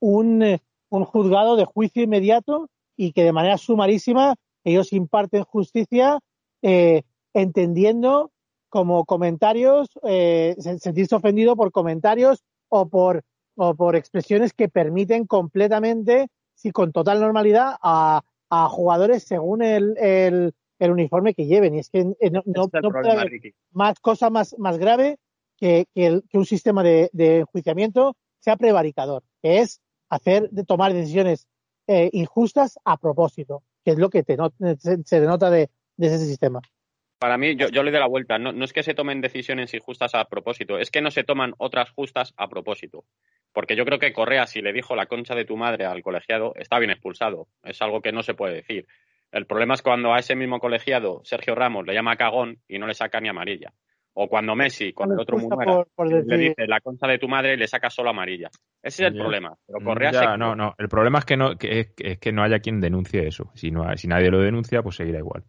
[0.00, 0.58] un,
[0.88, 6.18] un juzgado de juicio inmediato y que de manera sumarísima ellos imparten justicia
[6.62, 7.02] eh,
[7.32, 8.32] entendiendo
[8.68, 13.22] como comentarios, eh, sentirse ofendido por comentarios o por,
[13.56, 19.96] o por expresiones que permiten completamente, sí, con total normalidad, a, a jugadores según el,
[19.98, 21.74] el, el, uniforme que lleven.
[21.74, 23.30] Y es que eh, no, no, no puede haber
[23.72, 25.18] más cosa más, más grave
[25.56, 30.64] que, que, el, que un sistema de, de, enjuiciamiento sea prevaricador, que es hacer, de
[30.64, 31.46] tomar decisiones
[31.86, 36.26] eh, injustas a propósito, que es lo que te not, se, denota de, de ese
[36.26, 36.60] sistema.
[37.20, 38.38] Para mí, yo, yo le doy la vuelta.
[38.38, 41.52] No, no es que se tomen decisiones injustas a propósito, es que no se toman
[41.58, 43.04] otras justas a propósito.
[43.52, 46.52] Porque yo creo que Correa, si le dijo la concha de tu madre al colegiado,
[46.56, 47.48] está bien expulsado.
[47.64, 48.86] Es algo que no se puede decir.
[49.32, 52.86] El problema es cuando a ese mismo colegiado, Sergio Ramos, le llama cagón y no
[52.86, 53.72] le saca ni amarilla.
[54.14, 57.54] O cuando Messi, con el otro por- por le dice la concha de tu madre
[57.54, 58.48] y le saca solo amarilla.
[58.82, 59.20] Ese es el Ya.
[59.20, 59.54] problema.
[59.66, 60.74] Pero Mm, Correa ya, se- no, no.
[60.78, 63.50] El problema es que no, que es, es que no haya quien denuncie eso.
[63.54, 65.44] Si no, si nadie lo denuncia, pues seguirá igual.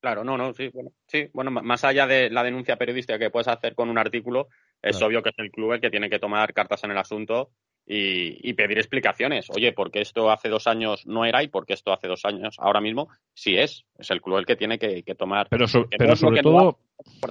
[0.00, 3.48] Claro, no, no, sí, bueno, sí, bueno, más allá de la denuncia periodística que puedes
[3.48, 4.46] hacer con un artículo,
[4.80, 5.06] es Claro.
[5.08, 7.50] obvio que es el club el que tiene que tomar cartas en el asunto
[7.84, 9.48] y, y pedir explicaciones.
[9.50, 12.24] Oye, ¿por qué esto hace dos años no era y por qué esto hace dos
[12.24, 13.86] años ahora mismo sí es?
[13.98, 16.16] Es el club el que tiene que, que tomar Pero, so- Que no pero lo
[16.16, 16.78] sobre no todo,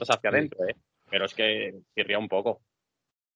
[0.10, 0.76] hacia adentro, ¿eh?
[1.10, 2.62] Pero es que chirría un poco.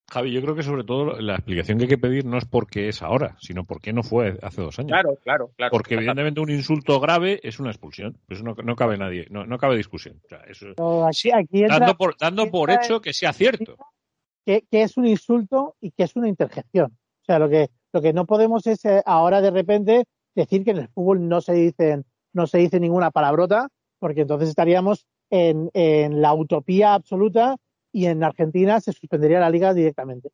[0.10, 2.90] Javi, yo creo que sobre todo la explicación que hay que pedir no es porque
[2.90, 4.92] es ahora, sino por qué no fue hace dos años.
[4.92, 5.72] Claro, claro, claro.
[5.72, 8.18] Porque evidentemente un insulto grave es una expulsión.
[8.28, 10.20] Eso no, no cabe nadie, no, no cabe discusión.
[10.26, 13.78] O sea, eso, Pero aquí, aquí entra dando por, dando por hecho que sea cierto.
[14.46, 16.92] que, que es un insulto y que es una interjección.
[17.22, 20.04] O sea, lo que, lo que no podemos es eh, ahora de repente
[20.36, 24.50] decir que en el fútbol no se dicen, no se dice ninguna palabrota, porque entonces
[24.50, 27.56] estaríamos en, en la utopía absoluta
[27.92, 30.30] y en Argentina se suspendería la liga directamente.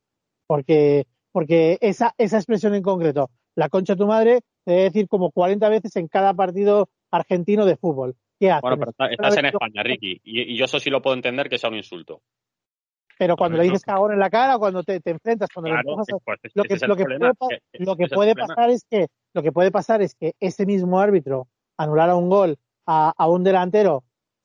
[0.48, 5.08] Porque, porque esa, esa expresión en concreto, la concha de tu madre, se debe decir
[5.08, 8.16] como 40 veces en cada partido argentino de fútbol.
[8.40, 8.62] ¿Qué hacen?
[8.62, 11.50] Bueno, pero está- estás en España, Ricky, y, y yo eso sí lo puedo entender
[11.50, 12.22] que sea un insulto.
[13.18, 15.90] Pero cuando le dices cagón en la cara, cuando te, te enfrentas, cuando le Claro,
[15.90, 18.70] empujas a- pues lo que, es el lo que problema, puede, lo que puede pasar
[18.70, 21.48] es que lo que puede pasar es que ese mismo árbitro
[21.78, 24.04] anulara un gol a, a un delantero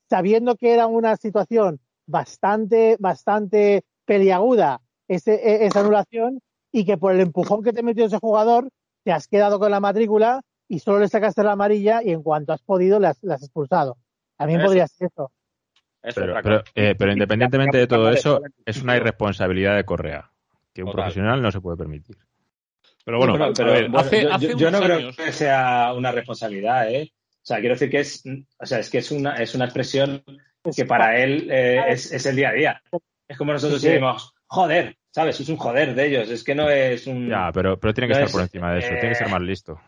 [0.09, 1.79] sabiendo que era una situación
[2.13, 6.39] bastante bastante peliaguda ese, e- esa anulación
[6.71, 8.69] y que por el empujón que te metió ese jugador
[9.03, 12.53] te has quedado con la matrícula y solo le sacaste la amarilla y en cuanto
[12.53, 13.97] has podido le has, le has expulsado.
[14.37, 14.67] También Eso.
[14.67, 15.31] podría ser eso.
[16.15, 20.31] Pero, pero, eh, pero independientemente de todo eso, es una irresponsabilidad de Correa,
[20.73, 21.03] que un Total.
[21.05, 22.17] profesional no se puede permitir.
[23.05, 25.31] Pero bueno, Pero- a pero, ver, bueno, hace, yo, hace yo- yo no creo que
[25.31, 27.11] sea una responsabilidad, ¿eh?
[27.13, 28.23] O sea, quiero decir que es,
[28.59, 30.23] o sea, es que es una, es una expresión
[30.75, 32.83] que para él eh, es, es el día a día.
[33.27, 33.91] Es como nosotros Sí, sí.
[33.93, 35.39] decimos, joder, ¿sabes?
[35.39, 37.29] Es un joder de ellos, es que no es un...
[37.29, 39.15] Ya, pero, pero tiene que No estar es, por encima de eso, eh, tiene que
[39.15, 39.79] ser más listo.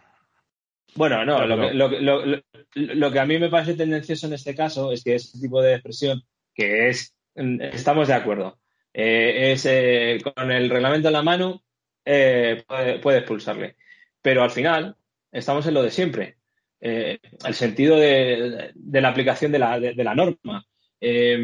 [0.95, 1.67] Bueno, no, lo, no.
[1.67, 2.41] que, lo, que- lo- lo-
[2.73, 5.73] lo que a mí me parece tendencioso en este caso es que este tipo de
[5.73, 6.21] expresión,
[6.53, 8.59] que es, estamos de acuerdo,
[8.93, 11.63] eh, es eh, con el reglamento en la mano,
[12.05, 13.75] eh, puede, puede expulsarle.
[14.21, 14.95] Pero al final,
[15.31, 16.37] estamos en lo de siempre.
[16.81, 20.65] Eh, el sentido de, la aplicación de la, de, la norma.
[20.99, 21.37] Eh,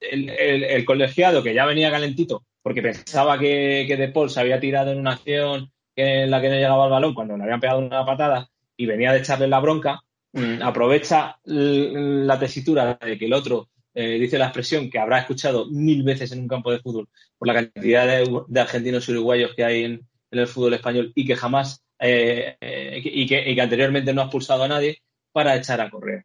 [0.00, 4.98] el, colegiado que ya venía calentito porque pensaba que, De Paul se había tirado en
[4.98, 8.48] una acción en la que no llegaba el balón cuando le habían pegado una patada
[8.76, 10.00] y venía de echarle la bronca,
[10.32, 15.66] mm, aprovecha la tesitura de que el otro eh, dice la expresión que habrá escuchado
[15.68, 19.64] mil veces en un campo de fútbol por la cantidad de, argentinos y uruguayos que
[19.64, 24.12] hay en el fútbol español y que jamás eh, eh, y, que, y que anteriormente
[24.12, 24.98] no ha expulsado a nadie
[25.32, 26.24] para echar a correr.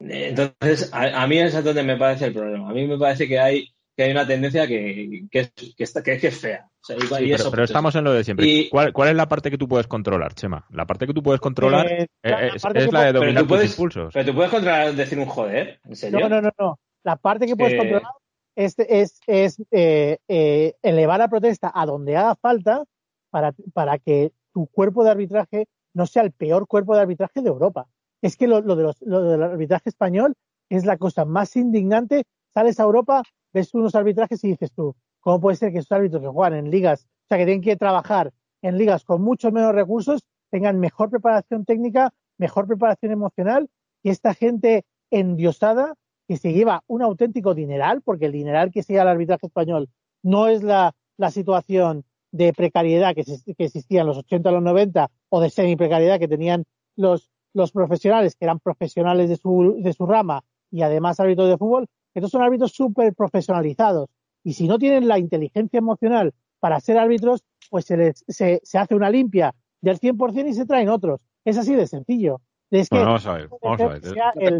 [0.00, 2.70] Eh, Entonces, a, a mí es donde me parece el problema.
[2.70, 6.02] A mí me parece que hay que hay una tendencia que, que, es, que, está,
[6.02, 6.66] que, que es fea.
[6.80, 8.46] O sea, y- Sí, y pero, eso, pero estamos en lo de siempre.
[8.46, 10.66] Y- ¿Cuál, cuál es la parte que tú puedes controlar, Chema?
[10.70, 13.78] La parte que tú puedes controlar Eh, la es, la de dominar tú puedes- tus
[13.78, 14.14] impulsos.
[14.14, 16.20] Pero tú puedes controlar decir un joder, ¿en serio?
[16.20, 16.80] No, no, no, no.
[17.04, 18.12] La parte que puedes Eh, controlar
[18.56, 22.84] es, es, es eh, eh, elevar la protesta a donde haga falta
[23.30, 27.48] para, para que tu cuerpo de arbitraje no sea el peor cuerpo de arbitraje de
[27.48, 27.88] Europa.
[28.20, 30.34] Es que lo, de los, lo del arbitraje español
[30.68, 32.24] es la cosa más indignante.
[32.54, 33.22] Sales a Europa,
[33.52, 36.70] ves unos arbitrajes y dices tú, ¿cómo puede ser que esos árbitros que juegan en
[36.70, 38.32] ligas, o sea, que tienen que trabajar
[38.62, 43.68] en ligas con muchos menos recursos, tengan mejor preparación técnica, mejor preparación emocional
[44.02, 45.94] y esta gente endiosada
[46.28, 49.88] que se lleva un auténtico dineral, porque el dineral que se lleva al arbitraje español
[50.22, 54.62] no es la, la situación de precariedad que, que existía en los 80 a los
[54.62, 56.64] 90 o de semi-precariedad que tenían
[56.96, 61.58] los, los profesionales, que eran profesionales de su, de su rama y además árbitros de
[61.58, 61.86] fútbol.
[62.14, 64.08] Estos son árbitros súper profesionalizados
[64.44, 68.78] y si no tienen la inteligencia emocional para ser árbitros, pues se, les, se, se
[68.78, 71.20] hace una limpia del 100% y se traen otros.
[71.44, 72.40] Es así de sencillo.
[72.70, 74.00] Es que Bueno, vamos a ver, vamos a ver.
[74.36, 74.58] el-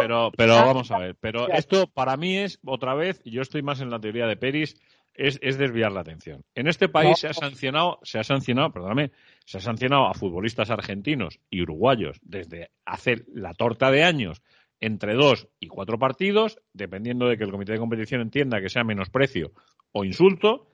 [0.00, 3.62] Pero, pero vamos a ver, pero esto para mí es, otra vez, y yo estoy
[3.62, 4.76] más en la teoría de Peris,
[5.18, 6.44] es, es desviar la atención.
[6.54, 7.16] En este país No.
[7.16, 9.10] se ha sancionado, se ha sancionado, perdóname,
[9.44, 14.42] se ha sancionado a futbolistas argentinos y uruguayos desde hace la torta de años
[14.80, 18.84] entre dos y cuatro partidos, dependiendo de que el comité de competición entienda que sea
[18.84, 19.52] menosprecio
[19.92, 20.68] o insulto,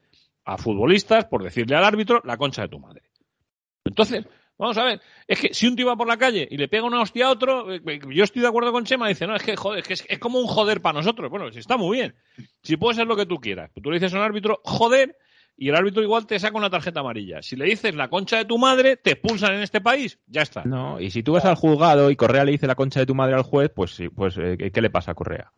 [0.45, 3.03] a futbolistas por decirle al árbitro la concha de tu madre.
[3.83, 4.27] Entonces,
[4.59, 6.85] vamos a ver, es que si un tío va por la calle y le pega
[6.85, 9.43] una hostia a otro, eh, eh, yo estoy de acuerdo con Chema, dice, no, es
[9.43, 11.31] que joder, es, que es, es como un joder para nosotros.
[11.31, 12.15] Bueno, si está muy bien.
[12.63, 13.71] Si puede ser lo que tú quieras.
[13.83, 15.17] Tú le dices a un árbitro, joder,
[15.57, 17.43] y el árbitro igual te saca una tarjeta amarilla.
[17.43, 20.65] Si le dices la concha de tu madre, te expulsan en este país, ya está.
[20.65, 23.15] No, y si tú vas al juzgado y Correa le dice la concha de tu
[23.15, 25.53] madre al juez, pues sí, pues eh, ¿qué le pasa a Correa?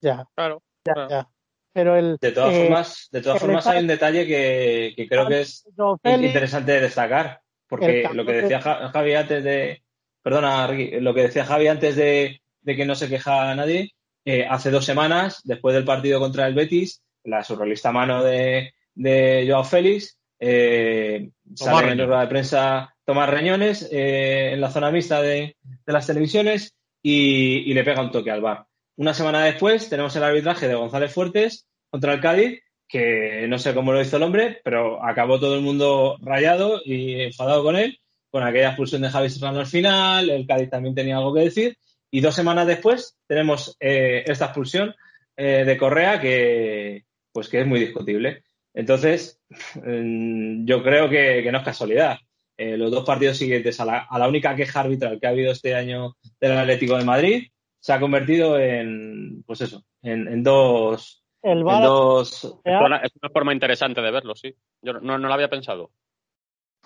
[0.00, 0.62] Ya, Claro.
[0.84, 1.10] ya, claro.
[1.10, 1.28] ya.
[1.72, 2.16] Pero el.
[2.20, 5.64] De todas eh, formas, de todas formas hay un detalle que, que creo que es
[6.04, 9.82] interesante de destacar, porque lo que decía Ja- Javi antes de,
[10.22, 13.92] perdona, Ricky, lo que decía Javi antes de, de que no se queja nadie,
[14.24, 19.46] eh, hace dos semanas, después del partido contra el Betis, la surrealista mano de, de
[19.48, 25.20] Joao Félix, eh, sale en rueda de prensa Tomás Reñones eh, en la zona mixta
[25.22, 25.56] de,
[25.86, 28.64] de las televisiones y, y le pega un toque al bar.
[28.96, 33.74] Una semana después tenemos el arbitraje de González Fuertes contra el Cádiz, que no sé
[33.74, 38.00] cómo lo hizo el hombre, pero acabó todo el mundo rayado y enfadado con él,
[38.30, 41.76] con aquella expulsión de Javi Serrano al final, el Cádiz también tenía algo que decir,
[42.10, 44.94] y dos semanas después tenemos eh, esta expulsión
[45.36, 48.42] eh, de Correa que, pues que es muy discutible.
[48.72, 49.40] Entonces,
[49.74, 52.18] mm, yo creo que, no es casualidad.
[52.56, 56.16] Eh, los dos partidos siguientes a la, única queja arbitral que ha habido este año
[56.40, 57.48] del Atlético de Madrid
[57.80, 63.30] se ha convertido en, pues eso, en dos, el VAR dos, Es una, es una
[63.30, 64.54] forma interesante de verlo, sí.
[64.82, 65.90] Yo no, no lo había pensado.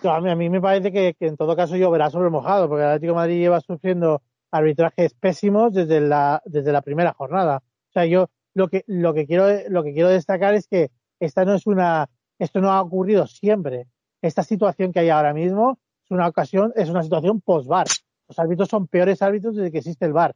[0.02, 2.82] A mí, a mí me parece que, que en todo caso lloverá sobre mojado, porque
[2.82, 7.62] el Atlético de Madrid lleva sufriendo arbitrajes pésimos desde la, desde la primera jornada.
[7.88, 10.90] O sea, yo lo que, lo que quiero, lo que quiero destacar es que
[11.20, 13.86] esta no es una, esto no ha ocurrido siempre.
[14.20, 17.86] Esta situación que hay ahora mismo es una ocasión, es una situación post-VAR.
[18.28, 20.34] Los árbitros son peores árbitros desde que existe el VAR.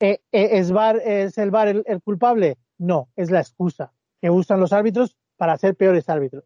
[0.00, 2.56] Eh, eh, ¿Es, VAR, ¿Es el VAR el, el culpable?
[2.82, 6.42] No, es la excusa que usan los árbitros para ser peores árbitros.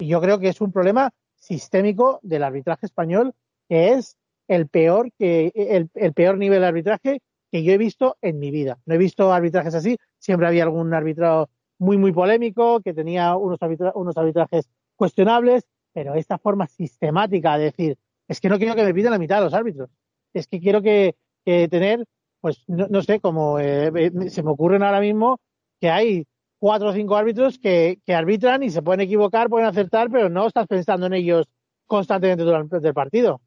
[0.00, 3.32] Y yo creo que es un problema sistémico del arbitraje español,
[3.68, 4.16] que es
[4.48, 7.20] el peor, que, el, el peor nivel de arbitraje
[7.52, 8.80] que yo he visto en mi vida.
[8.86, 9.96] No he visto arbitrajes así.
[10.18, 11.48] Siempre había algún árbitro
[11.78, 17.66] muy, muy polémico, que tenía unos, arbitra unos arbitrajes cuestionables, pero esta forma sistemática de
[17.66, 19.90] decir, es que no quiero que me pidan la mitad de los árbitros.
[20.34, 21.14] Es que quiero que,
[21.44, 22.04] que tener,
[22.40, 25.38] pues, no, no sé, como eh, se me ocurren ahora mismo
[25.80, 26.26] que hay
[26.58, 30.46] cuatro o cinco árbitros que, que, arbitran y se pueden equivocar, pueden acertar, pero no
[30.46, 31.46] estás pensando en ellos
[31.86, 33.40] constantemente durante el partido.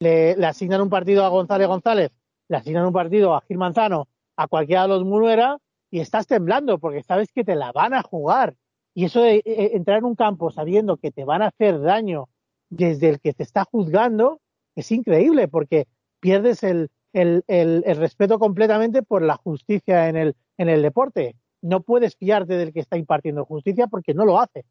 [0.00, 2.10] Le, asignan un partido a González González,
[2.48, 5.58] le asignan un partido a Gil Manzano, a cualquiera de los Munuera,
[5.90, 8.54] y estás temblando porque sabes que te la van a jugar.
[8.94, 12.28] Y eso de eh, entrar en un campo sabiendo que te van a hacer daño
[12.68, 14.40] desde el que te está juzgando
[14.74, 15.86] es increíble porque
[16.20, 21.36] pierdes el, el, el, el respeto completamente por la justicia en el, en el deporte
[21.66, 24.64] no puedes fiarte del que está impartiendo justicia porque no lo hace.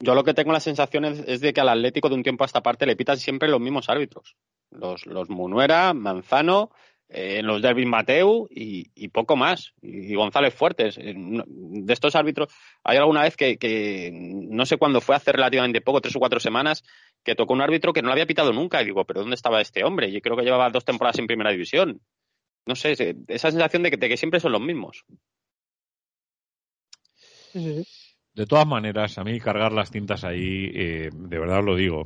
[0.00, 2.42] Yo lo que tengo la sensación es, es, de que al Atlético de un tiempo
[2.42, 4.36] a esta parte le pitan siempre los mismos árbitros.
[4.70, 6.70] Los, los Munuera, Manzano,
[7.08, 9.74] eh, los derbis Mateu y, poco más.
[9.80, 10.98] Y, y González Fuertes.
[10.98, 12.52] Eh, de estos árbitros,
[12.82, 16.40] hay alguna vez que, que, no sé cuándo fue, hace relativamente poco, tres o cuatro
[16.40, 16.82] semanas,
[17.22, 18.82] que tocó un árbitro que no lo había pitado nunca.
[18.82, 20.10] Y digo, ¿pero dónde estaba este hombre?
[20.10, 22.00] Yo creo que llevaba dos temporadas en primera división
[22.66, 25.04] no sé, esa sensación de que, de que siempre son los mismos.
[28.34, 32.02] De todas maneras, a mí cargar las cintas ahí, eh, de verdad lo digo,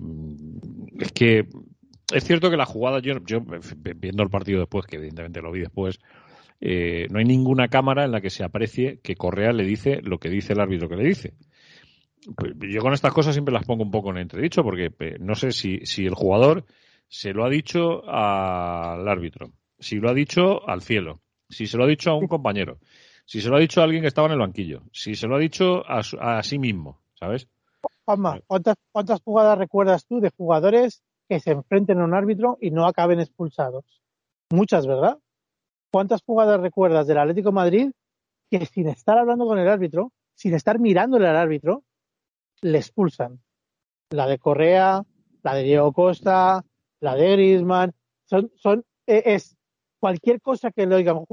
[0.98, 1.46] es que
[2.12, 3.40] es cierto que la jugada, yo, yo
[3.96, 5.98] viendo el partido después, que evidentemente lo vi después,
[6.60, 10.18] eh, no hay ninguna cámara en la que se aprecie que Correa le dice lo
[10.18, 11.34] que dice el árbitro que le dice.
[12.34, 15.34] Pues yo con estas cosas siempre las pongo un poco en entredicho, porque eh, no
[15.34, 16.64] sé si, si el jugador
[17.08, 21.84] se lo ha dicho al árbitro, si lo ha dicho al cielo, si se lo
[21.84, 22.78] ha dicho a un compañero,
[23.24, 25.36] si se lo ha dicho a alguien que estaba en el banquillo, si se lo
[25.36, 27.48] ha dicho a, a sí mismo, ¿sabes?
[28.04, 32.70] Juanma, ¿cuántas, ¿cuántas jugadas recuerdas tú de jugadores que se enfrenten a un árbitro y
[32.70, 33.84] no acaben expulsados?
[34.50, 35.18] Muchas, ¿verdad?
[35.90, 37.92] ¿Cuántas jugadas recuerdas del Atlético de Madrid
[38.50, 41.82] que sin estar hablando con el árbitro, sin estar mirándole al árbitro,
[42.60, 43.40] le expulsan?
[44.10, 45.02] La de Correa,
[45.42, 46.64] la de Diego Costa,
[47.00, 47.92] la de Griezmann,
[48.24, 49.56] son, son, es,
[49.98, 51.24] cualquier cosa que lo digan,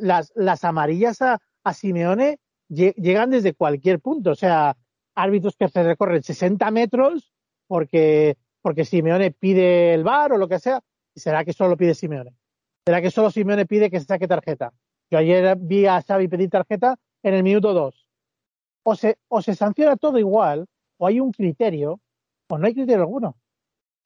[0.00, 4.30] las, las amarillas a, a Simeone llegan desde cualquier punto.
[4.30, 4.76] O sea,
[5.14, 7.32] árbitros que se recorren 60 metros
[7.66, 10.82] porque, porque Simeone pide el bar o lo que sea.
[11.14, 12.34] ¿Y será que solo pide Simeone?
[12.86, 14.72] ¿Será que solo Simeone pide que se saque tarjeta?
[15.10, 18.08] Yo ayer vi a Xavi pedir tarjeta en el minuto 2.
[18.84, 20.66] O se, o se sanciona todo igual,
[20.96, 22.00] o hay un criterio,
[22.48, 23.36] o no hay criterio alguno.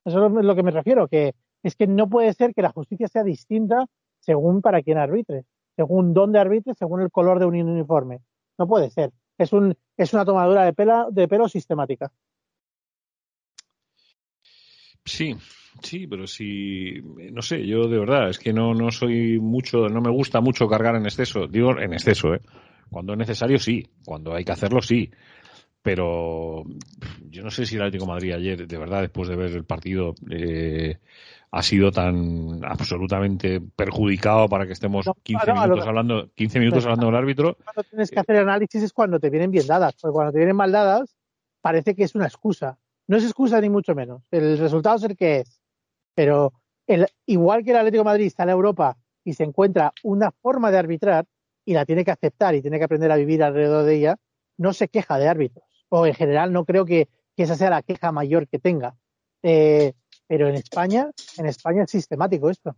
[0.05, 3.07] Eso es lo que me refiero, que es que no puede ser que la justicia
[3.07, 3.87] sea distinta
[4.27, 5.45] según para quién arbitre,
[5.77, 8.19] según dónde arbitre, según el color de un uniforme.
[8.57, 9.11] No puede ser.
[9.37, 12.11] Es, un, es una tomadura de, pela, de pelo sistemática.
[15.05, 15.33] Sí,
[15.81, 17.01] sí, pero sí,
[17.31, 20.67] no sé, yo de verdad, es que no, no soy mucho, no me gusta mucho
[20.67, 21.47] cargar en exceso.
[21.47, 22.41] Digo en exceso, ¿eh?
[22.89, 23.87] Cuando es necesario, sí.
[24.03, 25.09] Cuando hay que hacerlo, sí.
[25.81, 26.65] Pero
[27.29, 30.15] yo no sé si el Atlético Madrid ayer, de verdad, después de ver el partido,
[30.29, 30.97] eh,
[31.51, 36.29] ha sido tan absolutamente perjudicado para que estemos No, 15 no, a lo- minutos hablando
[36.35, 39.51] 15 minutos hablando del árbitro Cuando tienes que hacer el análisis es cuando te vienen
[39.51, 41.15] bien dadas, porque cuando te vienen mal dadas
[41.61, 42.77] parece que es una excusa.
[43.07, 44.21] No es excusa ni mucho menos.
[44.31, 45.61] El resultado es el que es.
[46.15, 46.53] Pero
[46.85, 50.71] el, igual que el Atlético de Madrid está en Europa y se encuentra una forma
[50.71, 51.25] de arbitrar
[51.65, 54.15] y la tiene que aceptar y tiene que aprender a vivir alrededor de ella,
[54.57, 55.65] no se queja de árbitros.
[55.89, 58.95] O en general no creo que, que esa sea la queja mayor que tenga.
[59.43, 59.93] Eh,
[60.27, 62.75] pero en España, en España es sistemático esto.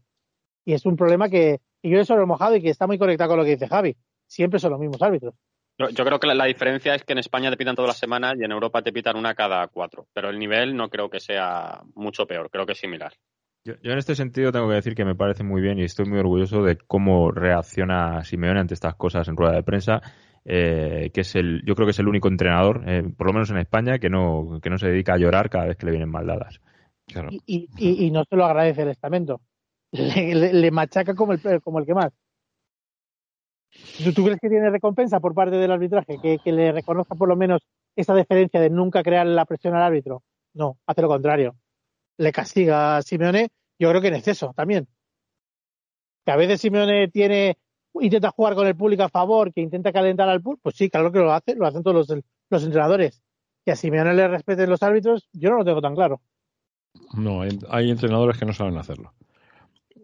[0.66, 3.32] Y es un problema que, que yo he sobre mojado y que está muy conectado
[3.32, 3.96] con lo que dice Javi.
[4.28, 5.34] Siempre son los mismos árbitros.
[5.78, 7.98] Yo, yo creo que la, la diferencia es que en España te pitan todas las
[7.98, 10.08] semanas y en Europa te pitan una cada cuatro.
[10.14, 13.14] Pero el nivel no creo que sea mucho peor, creo que es similar.
[13.66, 16.06] Yo, yo en este sentido tengo que decir que me parece muy bien y estoy
[16.06, 20.02] muy orgulloso de cómo reacciona Simeone ante estas cosas en rueda de prensa.
[20.46, 23.50] eh, que es el, yo creo que es el único entrenador, eh, por lo menos
[23.52, 26.10] en España, que no, que no se dedica a llorar cada vez que le vienen
[26.10, 26.62] mal dadas.
[27.46, 29.42] Y, no se lo agradece el estamento.
[29.92, 32.12] Le, le- machaca como el, como el que más.
[34.16, 36.18] ¿Tú, crees que tiene recompensa por parte del arbitraje?
[36.22, 37.62] ¿Que, que le reconozca por lo menos
[37.96, 40.24] esa deferencia de nunca crear la presión al árbitro?
[40.54, 41.56] No, hace lo contrario.
[42.18, 43.50] Le castiga a Simeone,
[43.80, 44.88] yo creo que en exceso también.
[46.26, 47.58] Que a veces Simeone tiene
[48.02, 51.12] intenta jugar con el público a favor, que intenta calentar al público, pues sí, claro
[51.12, 53.22] que lo hace, lo hacen todos los, los entrenadores.
[53.66, 56.22] Que a Simeone le respeten los árbitros, yo no lo tengo tan claro.
[57.16, 59.14] No, hay, hay entrenadores que no saben hacerlo.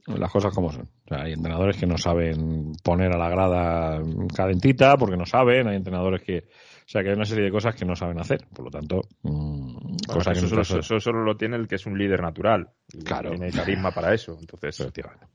[0.07, 0.83] Las cosas como son.
[1.05, 4.01] O sea, hay entrenadores que no saben poner a la grada
[4.36, 5.67] calentita porque no saben.
[5.67, 6.38] Hay entrenadores que.
[6.47, 8.45] O sea, que hay una serie de cosas que no saben hacer.
[8.53, 11.55] Por lo tanto, mm, Bueno, cosa que eso, en solo, caso- eso solo lo tiene
[11.55, 12.69] el que es un líder natural.
[12.93, 13.31] Y Claro.
[13.31, 14.38] Tiene carisma para eso.
[14.39, 15.25] Entonces, Efectivamente.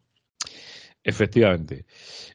[1.02, 1.86] Efectivamente.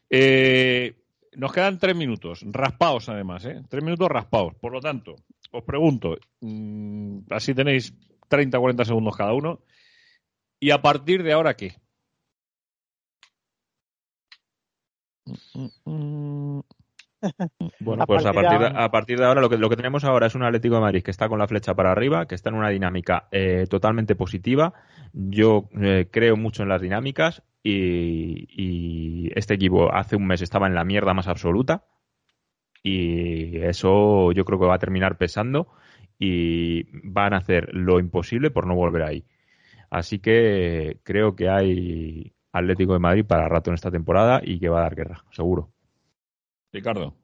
[0.09, 0.93] Eh,
[1.37, 3.61] nos quedan tres minutos, raspados además, ¿eh?
[3.69, 4.55] Tres minutos raspados.
[4.55, 5.15] Por lo tanto,
[5.51, 7.93] os pregunto, mm, así tenéis
[8.27, 9.59] 30 40 segundos cada uno.
[10.59, 11.75] ¿Y a partir de ahora qué?
[17.79, 19.57] Bueno, A pues a partir de partir de, ahora- a partir de ahora lo que,
[19.57, 21.91] lo que tenemos ahora es un Atlético de Madrid que está con la flecha para
[21.91, 24.73] arriba, que está en una dinámica eh, totalmente positiva.
[25.13, 30.67] Yo eh, creo mucho en las dinámicas y, y este equipo hace un mes estaba
[30.67, 31.85] en la mierda más absoluta
[32.83, 35.69] y eso yo creo que va a terminar pesando
[36.19, 39.25] y van a hacer lo imposible por no volver ahí.
[39.89, 44.69] Así que creo que hay Atlético de Madrid para rato en esta temporada y que
[44.69, 45.71] va a dar guerra, seguro.
[46.71, 47.15] Ricardo.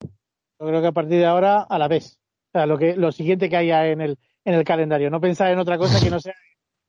[0.00, 2.18] Yo creo que a partir de ahora a la vez.
[2.48, 5.50] O sea, lo que lo siguiente que haya en el en el calendario, no pensar
[5.52, 6.34] en otra cosa que no sea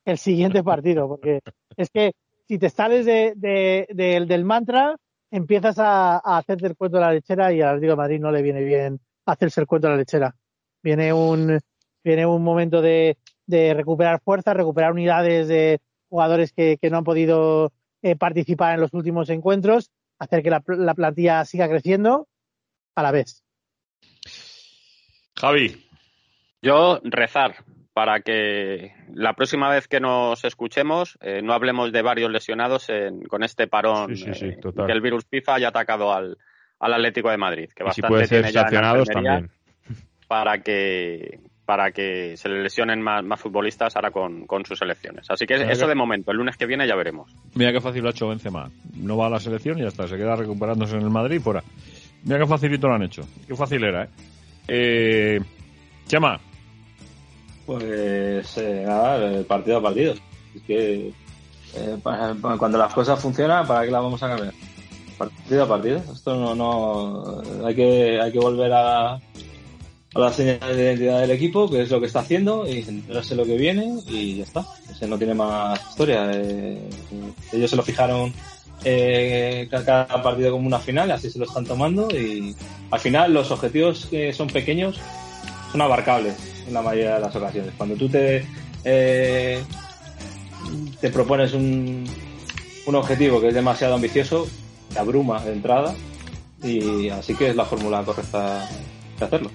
[0.06, 1.40] el siguiente partido, porque
[1.78, 2.14] es que
[2.48, 4.96] si te sales de, de- del- del mantra,
[5.32, 8.32] empiezas a, a hacerte el cuento de la lechera y al Atlético de Madrid no
[8.32, 10.36] le viene bien hacerse el cuento de la lechera.
[10.84, 11.60] Viene un
[12.04, 15.80] viene un momento de, de recuperar fuerza, recuperar unidades de
[16.10, 17.72] jugadores que, que no han podido
[18.02, 22.28] eh, participar en los últimos encuentros, hacer que la, pl- la plantilla siga creciendo
[22.96, 23.44] a la vez.
[25.38, 25.86] Javi.
[26.62, 27.64] Yo rezar
[27.94, 33.24] para que la próxima vez que nos escuchemos eh, no hablemos de varios lesionados en-
[33.24, 34.88] con este parón Sí, sí, sí, eh, total.
[34.88, 36.38] que el virus FIFA haya atacado al,
[36.80, 39.50] al Atlético de Madrid, que Y si bastante puede ser sancionados también.
[40.28, 45.26] Para que para que se le lesionen más, más futbolistas ahora con, con sus selecciones.
[45.30, 47.32] Así que eso que- de momento, el lunes que viene ya veremos.
[47.56, 48.70] Mira qué fácil lo ha hecho Benzema.
[48.98, 50.08] No va a la selección y ya está.
[50.08, 51.64] Se queda recuperándose en el Madrid y fuera.
[52.26, 53.22] Mira qué facilito lo han hecho.
[53.48, 54.10] Qué fácil era, ¿eh?
[54.68, 55.40] eh
[56.08, 56.40] Chema.
[57.66, 60.16] Pues eh, nada, partido a partido.
[60.54, 61.14] Es que
[61.76, 64.54] eh, cuando las cosas funcionan, ¿para qué las vamos a cambiar?
[65.18, 65.98] Partido a partido.
[66.14, 69.18] Esto no, no hay que hay que volver a,
[70.16, 73.34] a las señales de identidad del equipo, que es lo que está haciendo, y centrarse
[73.34, 74.66] en lo que viene y ya está.
[74.92, 76.30] Ese no tiene más historia.
[76.34, 76.78] Eh,
[77.52, 78.32] ellos se lo fijaron
[78.84, 82.56] eh, ca- cada partido como una final, así se lo están tomando y
[82.92, 85.00] al final los objetivos que son pequeños
[85.72, 86.36] son abarcables
[86.68, 87.72] en la mayoría de las ocasiones.
[87.78, 88.46] Cuando tú te
[88.84, 89.64] eh,
[91.02, 92.04] te propones un,
[92.86, 94.48] un objetivo que es demasiado ambicioso,
[94.94, 95.96] te abruma de entrada
[96.62, 98.70] y así que es la fórmula correcta
[99.20, 99.50] de hacerlo.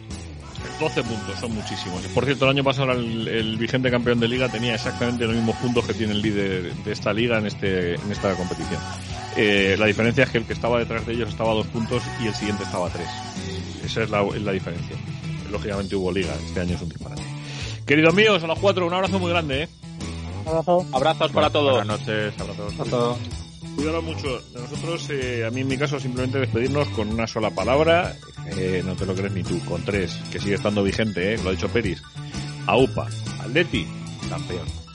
[0.79, 2.03] 12 puntos, son muchísimos.
[2.15, 5.57] Por cierto, el año pasado el, el vigente campeón de liga tenía exactamente los mismos
[5.57, 8.81] puntos que tiene el líder de esta liga en, este, en esta competición.
[9.37, 12.03] Eh, la diferencia es que el que estaba detrás de ellos estaba a dos puntos
[12.23, 13.09] y el siguiente estaba a tres.
[13.85, 14.97] Esa es la, es la diferencia.
[15.51, 17.23] Lógicamente hubo liga, este año es un disparate.
[17.87, 19.69] Queridos míos, a los cuatro, un abrazo muy grande, ¿eh?
[20.43, 20.87] Un abrazo.
[20.93, 21.73] Abrazos para todos.
[21.77, 22.75] Buenas noches, abrazos.
[22.81, 23.15] Hasta-
[23.77, 24.41] Cuidaros mucho.
[24.53, 28.17] De nosotros, eh, a mí en mi caso, simplemente despedirnos con una sola palabra.
[28.57, 31.39] Eh, no te lo crees ni tú, con tres, que sigue estando vigente, ¿eh?
[31.43, 32.03] lo ha dicho Peris.
[32.67, 33.09] AUPA,
[33.41, 33.87] Atleti,
[34.29, 34.88] campeón.